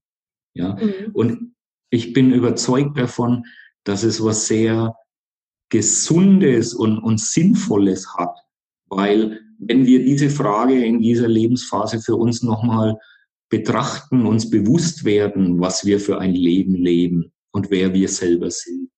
Ja? 0.53 0.75
Mhm. 0.75 1.11
Und 1.13 1.55
ich 1.89 2.13
bin 2.13 2.33
überzeugt 2.33 2.97
davon, 2.97 3.45
dass 3.83 4.03
es 4.03 4.23
was 4.23 4.47
sehr 4.47 4.95
Gesundes 5.69 6.73
und, 6.73 6.99
und 6.99 7.19
Sinnvolles 7.19 8.13
hat, 8.15 8.37
weil 8.89 9.41
wenn 9.59 9.85
wir 9.85 10.03
diese 10.03 10.29
Frage 10.29 10.83
in 10.83 11.01
dieser 11.01 11.27
Lebensphase 11.27 11.99
für 11.99 12.15
uns 12.15 12.43
nochmal 12.43 12.97
betrachten, 13.49 14.25
uns 14.25 14.49
bewusst 14.49 15.03
werden, 15.03 15.59
was 15.59 15.85
wir 15.85 15.99
für 15.99 16.19
ein 16.19 16.33
Leben 16.33 16.75
leben 16.75 17.31
und 17.51 17.71
wer 17.71 17.93
wir 17.93 18.07
selber 18.09 18.51
sind, 18.51 18.89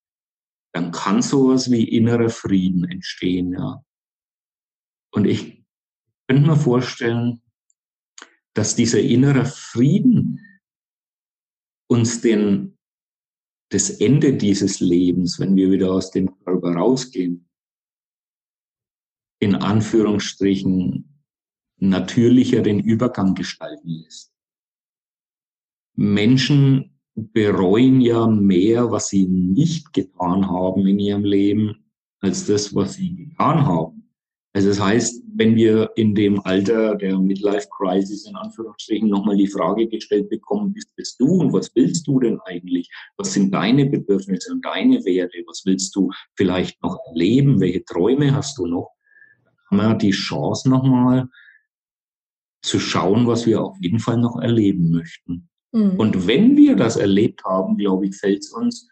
dann 0.72 0.92
kann 0.92 1.22
sowas 1.22 1.70
wie 1.70 1.84
innerer 1.84 2.28
Frieden 2.28 2.84
entstehen, 2.84 3.52
ja. 3.52 3.82
Und 5.12 5.26
ich 5.26 5.64
könnte 6.28 6.48
mir 6.48 6.56
vorstellen, 6.56 7.42
dass 8.54 8.76
dieser 8.76 9.00
innere 9.00 9.44
Frieden 9.44 10.40
uns 11.88 12.20
den, 12.20 12.78
das 13.70 13.90
Ende 13.90 14.36
dieses 14.36 14.80
Lebens, 14.80 15.38
wenn 15.38 15.56
wir 15.56 15.70
wieder 15.70 15.92
aus 15.92 16.10
dem 16.10 16.38
Körper 16.44 16.74
rausgehen, 16.74 17.48
in 19.40 19.54
Anführungsstrichen 19.54 21.22
natürlicher 21.78 22.62
den 22.62 22.80
Übergang 22.80 23.34
gestalten 23.34 23.88
lässt. 23.88 24.32
Menschen 25.96 26.98
bereuen 27.14 28.00
ja 28.00 28.26
mehr, 28.26 28.90
was 28.90 29.08
sie 29.08 29.26
nicht 29.26 29.92
getan 29.92 30.48
haben 30.48 30.86
in 30.86 30.98
ihrem 30.98 31.24
Leben, 31.24 31.84
als 32.20 32.46
das, 32.46 32.74
was 32.74 32.94
sie 32.94 33.14
getan 33.14 33.66
haben. 33.66 33.99
Also 34.52 34.68
das 34.68 34.80
heißt, 34.80 35.22
wenn 35.36 35.54
wir 35.54 35.90
in 35.94 36.14
dem 36.14 36.40
Alter 36.40 36.96
der 36.96 37.16
Midlife 37.18 37.68
Crisis 37.70 38.26
in 38.26 38.34
Anführungsstrichen 38.34 39.08
nochmal 39.08 39.36
die 39.36 39.46
Frage 39.46 39.86
gestellt 39.86 40.28
bekommen, 40.28 40.72
bist 40.72 40.90
es 40.96 41.16
du 41.16 41.26
und 41.26 41.52
was 41.52 41.70
willst 41.76 42.06
du 42.08 42.18
denn 42.18 42.40
eigentlich? 42.46 42.90
Was 43.16 43.32
sind 43.32 43.54
deine 43.54 43.86
Bedürfnisse 43.86 44.52
und 44.52 44.64
deine 44.64 45.04
Werte? 45.04 45.38
Was 45.46 45.62
willst 45.64 45.94
du 45.94 46.10
vielleicht 46.34 46.82
noch 46.82 46.98
erleben? 47.06 47.60
Welche 47.60 47.84
Träume 47.84 48.34
hast 48.34 48.58
du 48.58 48.66
noch? 48.66 48.90
haben 49.70 49.76
wir 49.78 49.94
die 49.94 50.10
Chance 50.10 50.68
nochmal 50.68 51.28
zu 52.62 52.78
schauen, 52.78 53.26
was 53.26 53.46
wir 53.46 53.62
auf 53.62 53.76
jeden 53.80 54.00
Fall 54.00 54.18
noch 54.18 54.40
erleben 54.40 54.90
möchten. 54.90 55.48
Mhm. 55.72 55.98
Und 55.98 56.26
wenn 56.26 56.56
wir 56.56 56.76
das 56.76 56.96
erlebt 56.96 57.44
haben, 57.44 57.76
glaube 57.76 58.06
ich, 58.06 58.16
fällt 58.16 58.40
es 58.40 58.50
uns 58.50 58.88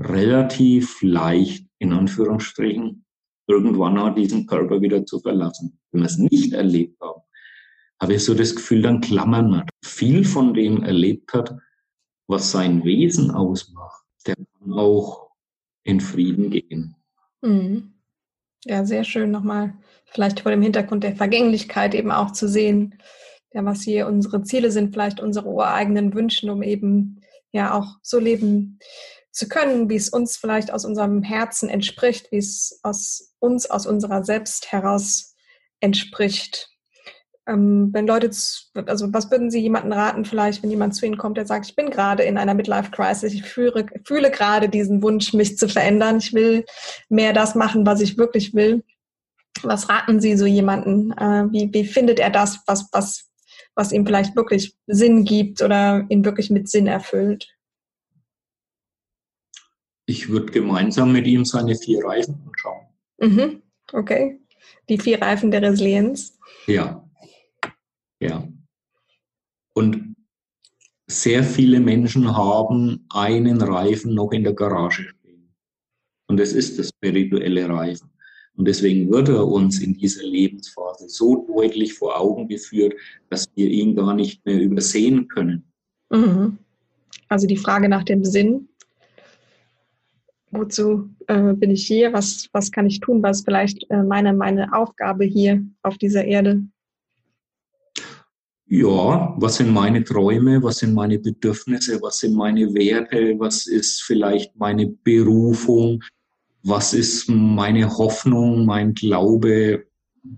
relativ 0.00 1.00
leicht, 1.02 1.66
in 1.78 1.92
Anführungsstrichen, 1.92 3.04
irgendwann 3.46 3.98
auch 3.98 4.14
diesen 4.14 4.46
Körper 4.46 4.80
wieder 4.80 5.04
zu 5.04 5.20
verlassen. 5.20 5.78
Wenn 5.90 6.02
wir 6.02 6.06
es 6.06 6.18
nicht 6.18 6.52
erlebt 6.52 7.00
haben, 7.00 7.20
habe 8.00 8.14
ich 8.14 8.24
so 8.24 8.34
das 8.34 8.54
Gefühl, 8.54 8.82
dann 8.82 9.00
klammern 9.00 9.50
wir. 9.50 9.66
Viel 9.84 10.24
von 10.24 10.54
dem 10.54 10.82
erlebt 10.82 11.32
hat, 11.32 11.54
was 12.26 12.50
sein 12.50 12.84
Wesen 12.84 13.30
ausmacht, 13.30 14.04
der 14.26 14.36
kann 14.36 14.72
auch 14.72 15.30
in 15.84 16.00
Frieden 16.00 16.50
gehen. 16.50 16.96
Mhm. 17.42 17.92
Ja, 18.64 18.84
sehr 18.84 19.04
schön 19.04 19.30
nochmal, 19.30 19.74
vielleicht 20.06 20.40
vor 20.40 20.52
dem 20.52 20.62
Hintergrund 20.62 21.02
der 21.02 21.16
Vergänglichkeit 21.16 21.94
eben 21.94 22.12
auch 22.12 22.32
zu 22.32 22.48
sehen, 22.48 22.98
ja, 23.52 23.64
was 23.64 23.82
hier 23.82 24.06
unsere 24.06 24.42
Ziele 24.44 24.70
sind, 24.70 24.92
vielleicht 24.92 25.20
unsere 25.20 25.48
ureigenen 25.48 26.14
Wünschen, 26.14 26.48
um 26.48 26.62
eben 26.62 27.20
ja 27.50 27.74
auch 27.74 27.98
so 28.02 28.18
leben 28.18 28.78
zu 29.32 29.48
können, 29.48 29.88
wie 29.88 29.96
es 29.96 30.10
uns 30.10 30.36
vielleicht 30.36 30.72
aus 30.72 30.84
unserem 30.84 31.22
Herzen 31.22 31.68
entspricht, 31.68 32.30
wie 32.30 32.38
es 32.38 32.78
aus 32.82 33.34
uns, 33.40 33.68
aus 33.68 33.86
unserer 33.86 34.24
Selbst 34.24 34.70
heraus 34.70 35.34
entspricht. 35.80 36.68
ähm, 37.48 37.90
wenn 37.92 38.06
Leute, 38.06 38.30
also 38.86 39.12
was 39.12 39.30
würden 39.30 39.50
Sie 39.50 39.58
jemanden 39.58 39.92
raten, 39.92 40.24
vielleicht, 40.24 40.62
wenn 40.62 40.70
jemand 40.70 40.94
zu 40.94 41.06
Ihnen 41.06 41.18
kommt, 41.18 41.36
der 41.38 41.46
sagt, 41.46 41.66
ich 41.66 41.74
bin 41.74 41.90
gerade 41.90 42.22
in 42.22 42.38
einer 42.38 42.54
Midlife-Crisis, 42.54 43.32
ich 43.32 43.42
fühle, 43.42 43.86
fühle 44.04 44.30
gerade 44.30 44.68
diesen 44.68 45.02
Wunsch, 45.02 45.32
mich 45.32 45.58
zu 45.58 45.68
verändern, 45.68 46.18
ich 46.18 46.32
will 46.32 46.64
mehr 47.08 47.32
das 47.32 47.54
machen, 47.54 47.84
was 47.84 48.00
ich 48.00 48.16
wirklich 48.16 48.54
will. 48.54 48.84
Was 49.62 49.88
raten 49.88 50.20
Sie 50.20 50.36
so 50.36 50.46
jemanden? 50.46 51.12
Äh, 51.12 51.50
wie, 51.50 51.72
wie 51.72 51.84
findet 51.84 52.20
er 52.20 52.30
das, 52.30 52.60
was, 52.66 52.88
was, 52.92 53.30
was 53.74 53.92
ihm 53.92 54.06
vielleicht 54.06 54.36
wirklich 54.36 54.76
Sinn 54.86 55.24
gibt 55.24 55.62
oder 55.62 56.04
ihn 56.08 56.24
wirklich 56.24 56.50
mit 56.50 56.68
Sinn 56.68 56.86
erfüllt? 56.86 57.51
Ich 60.06 60.28
würde 60.28 60.52
gemeinsam 60.52 61.12
mit 61.12 61.26
ihm 61.26 61.44
seine 61.44 61.76
vier 61.76 62.04
Reifen 62.04 62.40
anschauen. 62.46 62.86
Mhm. 63.18 63.62
Okay. 63.92 64.40
Die 64.88 64.98
vier 64.98 65.20
Reifen 65.20 65.50
der 65.50 65.62
Resilienz. 65.62 66.38
Ja. 66.66 67.08
Ja. 68.20 68.48
Und 69.74 70.16
sehr 71.06 71.44
viele 71.44 71.80
Menschen 71.80 72.36
haben 72.36 73.06
einen 73.10 73.60
Reifen 73.60 74.14
noch 74.14 74.32
in 74.32 74.44
der 74.44 74.54
Garage 74.54 75.04
stehen. 75.04 75.54
Und 76.26 76.40
es 76.40 76.52
ist 76.52 76.78
das 76.78 76.88
spirituelle 76.88 77.68
Reifen. 77.68 78.10
Und 78.54 78.66
deswegen 78.66 79.10
wird 79.10 79.28
er 79.28 79.46
uns 79.46 79.80
in 79.80 79.94
dieser 79.94 80.24
Lebensphase 80.24 81.08
so 81.08 81.46
deutlich 81.46 81.94
vor 81.94 82.18
Augen 82.18 82.48
geführt, 82.48 82.94
dass 83.30 83.48
wir 83.54 83.68
ihn 83.68 83.96
gar 83.96 84.14
nicht 84.14 84.44
mehr 84.44 84.60
übersehen 84.60 85.28
können. 85.28 85.64
Mhm. 86.10 86.58
Also 87.28 87.46
die 87.46 87.56
Frage 87.56 87.88
nach 87.88 88.04
dem 88.04 88.24
Sinn. 88.24 88.68
Wozu 90.52 91.10
äh, 91.26 91.52
bin 91.54 91.70
ich 91.70 91.86
hier? 91.86 92.12
Was, 92.12 92.48
was 92.52 92.70
kann 92.70 92.86
ich 92.86 93.00
tun? 93.00 93.22
Was 93.22 93.38
ist 93.38 93.44
vielleicht 93.44 93.90
äh, 93.90 94.02
meine, 94.02 94.32
meine 94.32 94.72
Aufgabe 94.72 95.24
hier 95.24 95.64
auf 95.82 95.98
dieser 95.98 96.24
Erde? 96.24 96.62
ja, 98.72 99.34
was 99.36 99.56
sind 99.56 99.70
meine 99.70 100.02
Träume, 100.02 100.62
was 100.62 100.78
sind 100.78 100.94
meine 100.94 101.18
Bedürfnisse, 101.18 102.00
was 102.00 102.20
sind 102.20 102.34
meine 102.34 102.72
Werte, 102.72 103.38
was 103.38 103.66
ist 103.66 104.02
vielleicht 104.02 104.56
meine 104.56 104.86
Berufung, 104.86 106.02
was 106.62 106.94
ist 106.94 107.28
meine 107.28 107.86
Hoffnung, 107.98 108.64
mein 108.64 108.94
Glaube, 108.94 109.84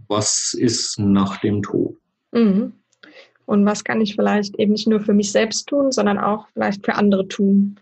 was 0.09 0.53
ist 0.59 0.99
nach 0.99 1.41
dem 1.43 1.63
Tod. 1.63 1.97
Mhm. 2.33 2.73
Und 3.47 3.67
was 3.67 3.85
kann 3.85 4.01
ich 4.01 4.17
vielleicht 4.17 4.59
eben 4.59 4.73
nicht 4.73 4.89
nur 4.89 4.99
für 4.99 5.15
mich 5.15 5.31
selbst 5.31 5.69
tun, 5.69 5.93
sondern 5.93 6.19
auch 6.19 6.49
vielleicht 6.55 6.85
für 6.85 6.97
andere 6.97 7.29
tun, 7.29 7.77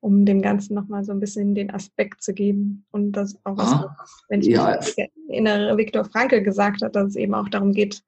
um 0.00 0.24
dem 0.24 0.42
Ganzen 0.42 0.74
nochmal 0.74 1.04
so 1.04 1.12
ein 1.12 1.20
bisschen 1.20 1.54
den 1.54 1.70
Aspekt 1.70 2.22
zu 2.22 2.32
geben. 2.32 2.86
Und 2.90 3.12
das 3.12 3.36
auch 3.44 3.56
was, 3.56 3.72
ah, 3.72 3.96
wenn 4.28 4.40
ich 4.40 4.48
ja. 4.48 4.78
mich 4.78 5.10
erinnere, 5.28 5.76
Viktor 5.76 6.04
Frankl 6.04 6.42
gesagt 6.42 6.82
hat, 6.82 6.94
dass 6.94 7.08
es 7.08 7.16
eben 7.16 7.34
auch 7.34 7.48
darum 7.48 7.72
geht, 7.72 8.02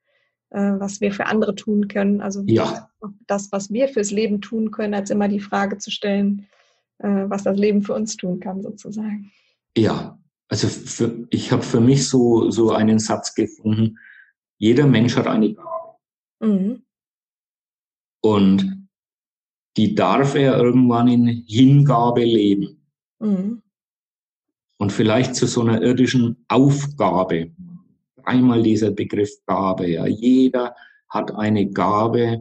äh, 0.50 0.72
was 0.78 1.00
wir 1.00 1.12
für 1.12 1.26
andere 1.26 1.54
tun 1.54 1.88
können. 1.88 2.20
Also 2.20 2.42
ja. 2.46 2.88
das, 3.26 3.50
was 3.52 3.72
wir 3.72 3.88
fürs 3.88 4.10
Leben 4.10 4.40
tun 4.40 4.70
können, 4.70 4.94
als 4.94 5.10
immer 5.10 5.28
die 5.28 5.40
Frage 5.40 5.78
zu 5.78 5.90
stellen, 5.90 6.46
äh, 6.98 7.24
was 7.28 7.42
das 7.42 7.58
Leben 7.58 7.82
für 7.82 7.94
uns 7.94 8.16
tun 8.16 8.40
kann, 8.40 8.62
sozusagen. 8.62 9.32
Ja, 9.76 10.18
also 10.48 10.68
für, 10.68 11.26
ich 11.30 11.52
habe 11.52 11.62
für 11.62 11.80
mich 11.80 12.08
so, 12.08 12.50
so 12.50 12.72
einen 12.72 12.98
Satz 12.98 13.34
gefunden, 13.34 13.98
jeder 14.58 14.86
Mensch 14.86 15.16
hat 15.16 15.26
eine 15.26 15.54
Gabe. 15.54 15.96
Mhm. 16.40 16.82
Und 18.22 18.79
die 19.76 19.94
darf 19.94 20.34
er 20.34 20.56
irgendwann 20.58 21.08
in 21.08 21.26
Hingabe 21.26 22.24
leben. 22.24 22.82
Mhm. 23.18 23.62
Und 24.78 24.92
vielleicht 24.92 25.34
zu 25.34 25.46
so 25.46 25.60
einer 25.60 25.82
irdischen 25.82 26.44
Aufgabe, 26.48 27.52
einmal 28.24 28.62
dieser 28.62 28.90
Begriff 28.90 29.30
Gabe. 29.46 29.88
Ja. 29.88 30.06
Jeder 30.06 30.74
hat 31.08 31.34
eine 31.34 31.70
Gabe, 31.70 32.40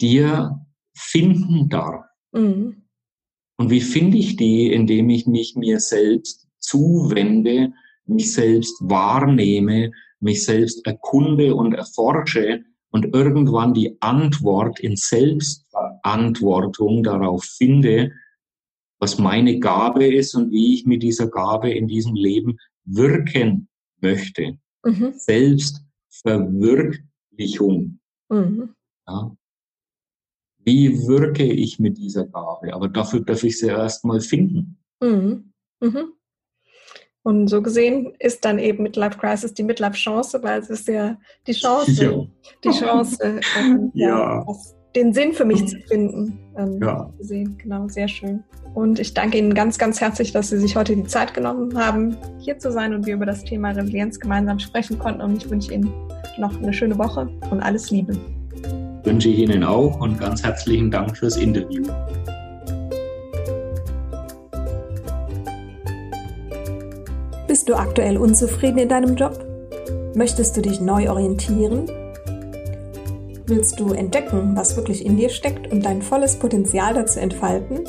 die 0.00 0.18
er 0.18 0.66
finden 0.94 1.68
darf. 1.68 2.04
Mhm. 2.32 2.82
Und 3.56 3.70
wie 3.70 3.80
finde 3.80 4.18
ich 4.18 4.36
die? 4.36 4.72
Indem 4.72 5.10
ich 5.10 5.26
mich 5.26 5.56
mir 5.56 5.78
selbst 5.78 6.48
zuwende, 6.58 7.72
mich 8.06 8.32
selbst 8.32 8.76
wahrnehme, 8.80 9.92
mich 10.20 10.44
selbst 10.44 10.86
erkunde 10.86 11.54
und 11.54 11.74
erforsche 11.74 12.64
und 12.94 13.12
irgendwann 13.12 13.74
die 13.74 14.00
Antwort 14.00 14.78
in 14.78 14.94
Selbstverantwortung 14.94 17.02
darauf 17.02 17.42
finde, 17.42 18.12
was 19.00 19.18
meine 19.18 19.58
Gabe 19.58 20.06
ist 20.06 20.36
und 20.36 20.52
wie 20.52 20.74
ich 20.74 20.86
mit 20.86 21.02
dieser 21.02 21.26
Gabe 21.26 21.72
in 21.72 21.88
diesem 21.88 22.14
Leben 22.14 22.56
wirken 22.84 23.66
möchte 24.00 24.58
mhm. 24.84 25.12
Selbstverwirklichung. 25.16 27.98
Mhm. 28.28 28.76
Ja. 29.08 29.36
Wie 30.58 31.08
wirke 31.08 31.42
ich 31.42 31.80
mit 31.80 31.98
dieser 31.98 32.26
Gabe? 32.26 32.72
Aber 32.72 32.88
dafür 32.88 33.22
darf 33.22 33.42
ich 33.42 33.58
sie 33.58 33.66
erstmal 33.66 34.20
finden. 34.20 34.78
Mhm. 35.02 35.52
mhm. 35.80 36.12
Und 37.24 37.48
so 37.48 37.62
gesehen 37.62 38.12
ist 38.18 38.44
dann 38.44 38.58
eben 38.58 38.82
Midlife 38.82 39.18
Crisis 39.18 39.54
die 39.54 39.62
Midlife 39.62 39.94
Chance, 39.94 40.42
weil 40.42 40.60
es 40.60 40.68
ist 40.68 40.86
ja 40.88 41.16
die 41.46 41.52
Chance, 41.52 42.04
ja. 42.04 42.26
die 42.62 42.78
Chance, 42.78 43.18
ähm, 43.58 43.90
ja. 43.94 44.44
den 44.94 45.14
Sinn 45.14 45.32
für 45.32 45.46
mich 45.46 45.66
zu 45.66 45.78
finden. 45.88 46.38
Ähm, 46.58 46.78
ja. 46.82 47.10
Gesehen. 47.16 47.56
Genau, 47.56 47.88
sehr 47.88 48.08
schön. 48.08 48.44
Und 48.74 48.98
ich 48.98 49.14
danke 49.14 49.38
Ihnen 49.38 49.54
ganz, 49.54 49.78
ganz 49.78 50.02
herzlich, 50.02 50.32
dass 50.32 50.50
Sie 50.50 50.58
sich 50.58 50.76
heute 50.76 50.94
die 50.94 51.04
Zeit 51.04 51.32
genommen 51.32 51.78
haben, 51.78 52.14
hier 52.40 52.58
zu 52.58 52.70
sein 52.70 52.92
und 52.92 53.06
wir 53.06 53.14
über 53.14 53.26
das 53.26 53.42
Thema 53.42 53.70
Resilienz 53.70 54.20
gemeinsam 54.20 54.58
sprechen 54.58 54.98
konnten. 54.98 55.22
Und 55.22 55.38
ich 55.38 55.50
wünsche 55.50 55.72
Ihnen 55.72 55.90
noch 56.36 56.54
eine 56.60 56.74
schöne 56.74 56.98
Woche 56.98 57.26
und 57.50 57.60
alles 57.60 57.90
Liebe. 57.90 58.18
Wünsche 59.04 59.30
ich 59.30 59.38
Ihnen 59.38 59.64
auch 59.64 59.98
und 59.98 60.18
ganz 60.20 60.42
herzlichen 60.42 60.90
Dank 60.90 61.16
fürs 61.16 61.38
Interview. 61.38 61.84
Bist 67.64 67.78
du 67.78 67.80
aktuell 67.80 68.18
unzufrieden 68.18 68.76
in 68.76 68.90
deinem 68.90 69.16
Job? 69.16 69.42
Möchtest 70.14 70.54
du 70.54 70.60
dich 70.60 70.82
neu 70.82 71.08
orientieren? 71.08 71.90
Willst 73.46 73.80
du 73.80 73.94
entdecken, 73.94 74.54
was 74.54 74.76
wirklich 74.76 75.06
in 75.06 75.16
dir 75.16 75.30
steckt 75.30 75.72
und 75.72 75.82
dein 75.82 76.02
volles 76.02 76.36
Potenzial 76.36 76.92
dazu 76.92 77.20
entfalten? 77.20 77.84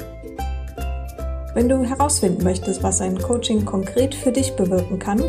Wenn 1.56 1.68
du 1.68 1.84
herausfinden 1.84 2.46
möchtest, 2.46 2.84
was 2.84 3.02
ein 3.02 3.20
Coaching 3.20 3.66
konkret 3.66 4.16
für 4.16 4.32
dich 4.32 4.56
bewirken 4.56 4.98
kann, 4.98 5.22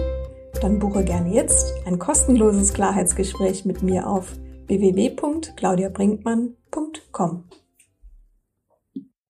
dann 0.61 0.79
buche 0.79 1.03
gerne 1.03 1.35
jetzt 1.35 1.75
ein 1.85 1.99
kostenloses 1.99 2.73
Klarheitsgespräch 2.73 3.65
mit 3.65 3.83
mir 3.83 4.09
auf 4.09 4.29
www.claudiabrinkmann.com. 4.69 7.43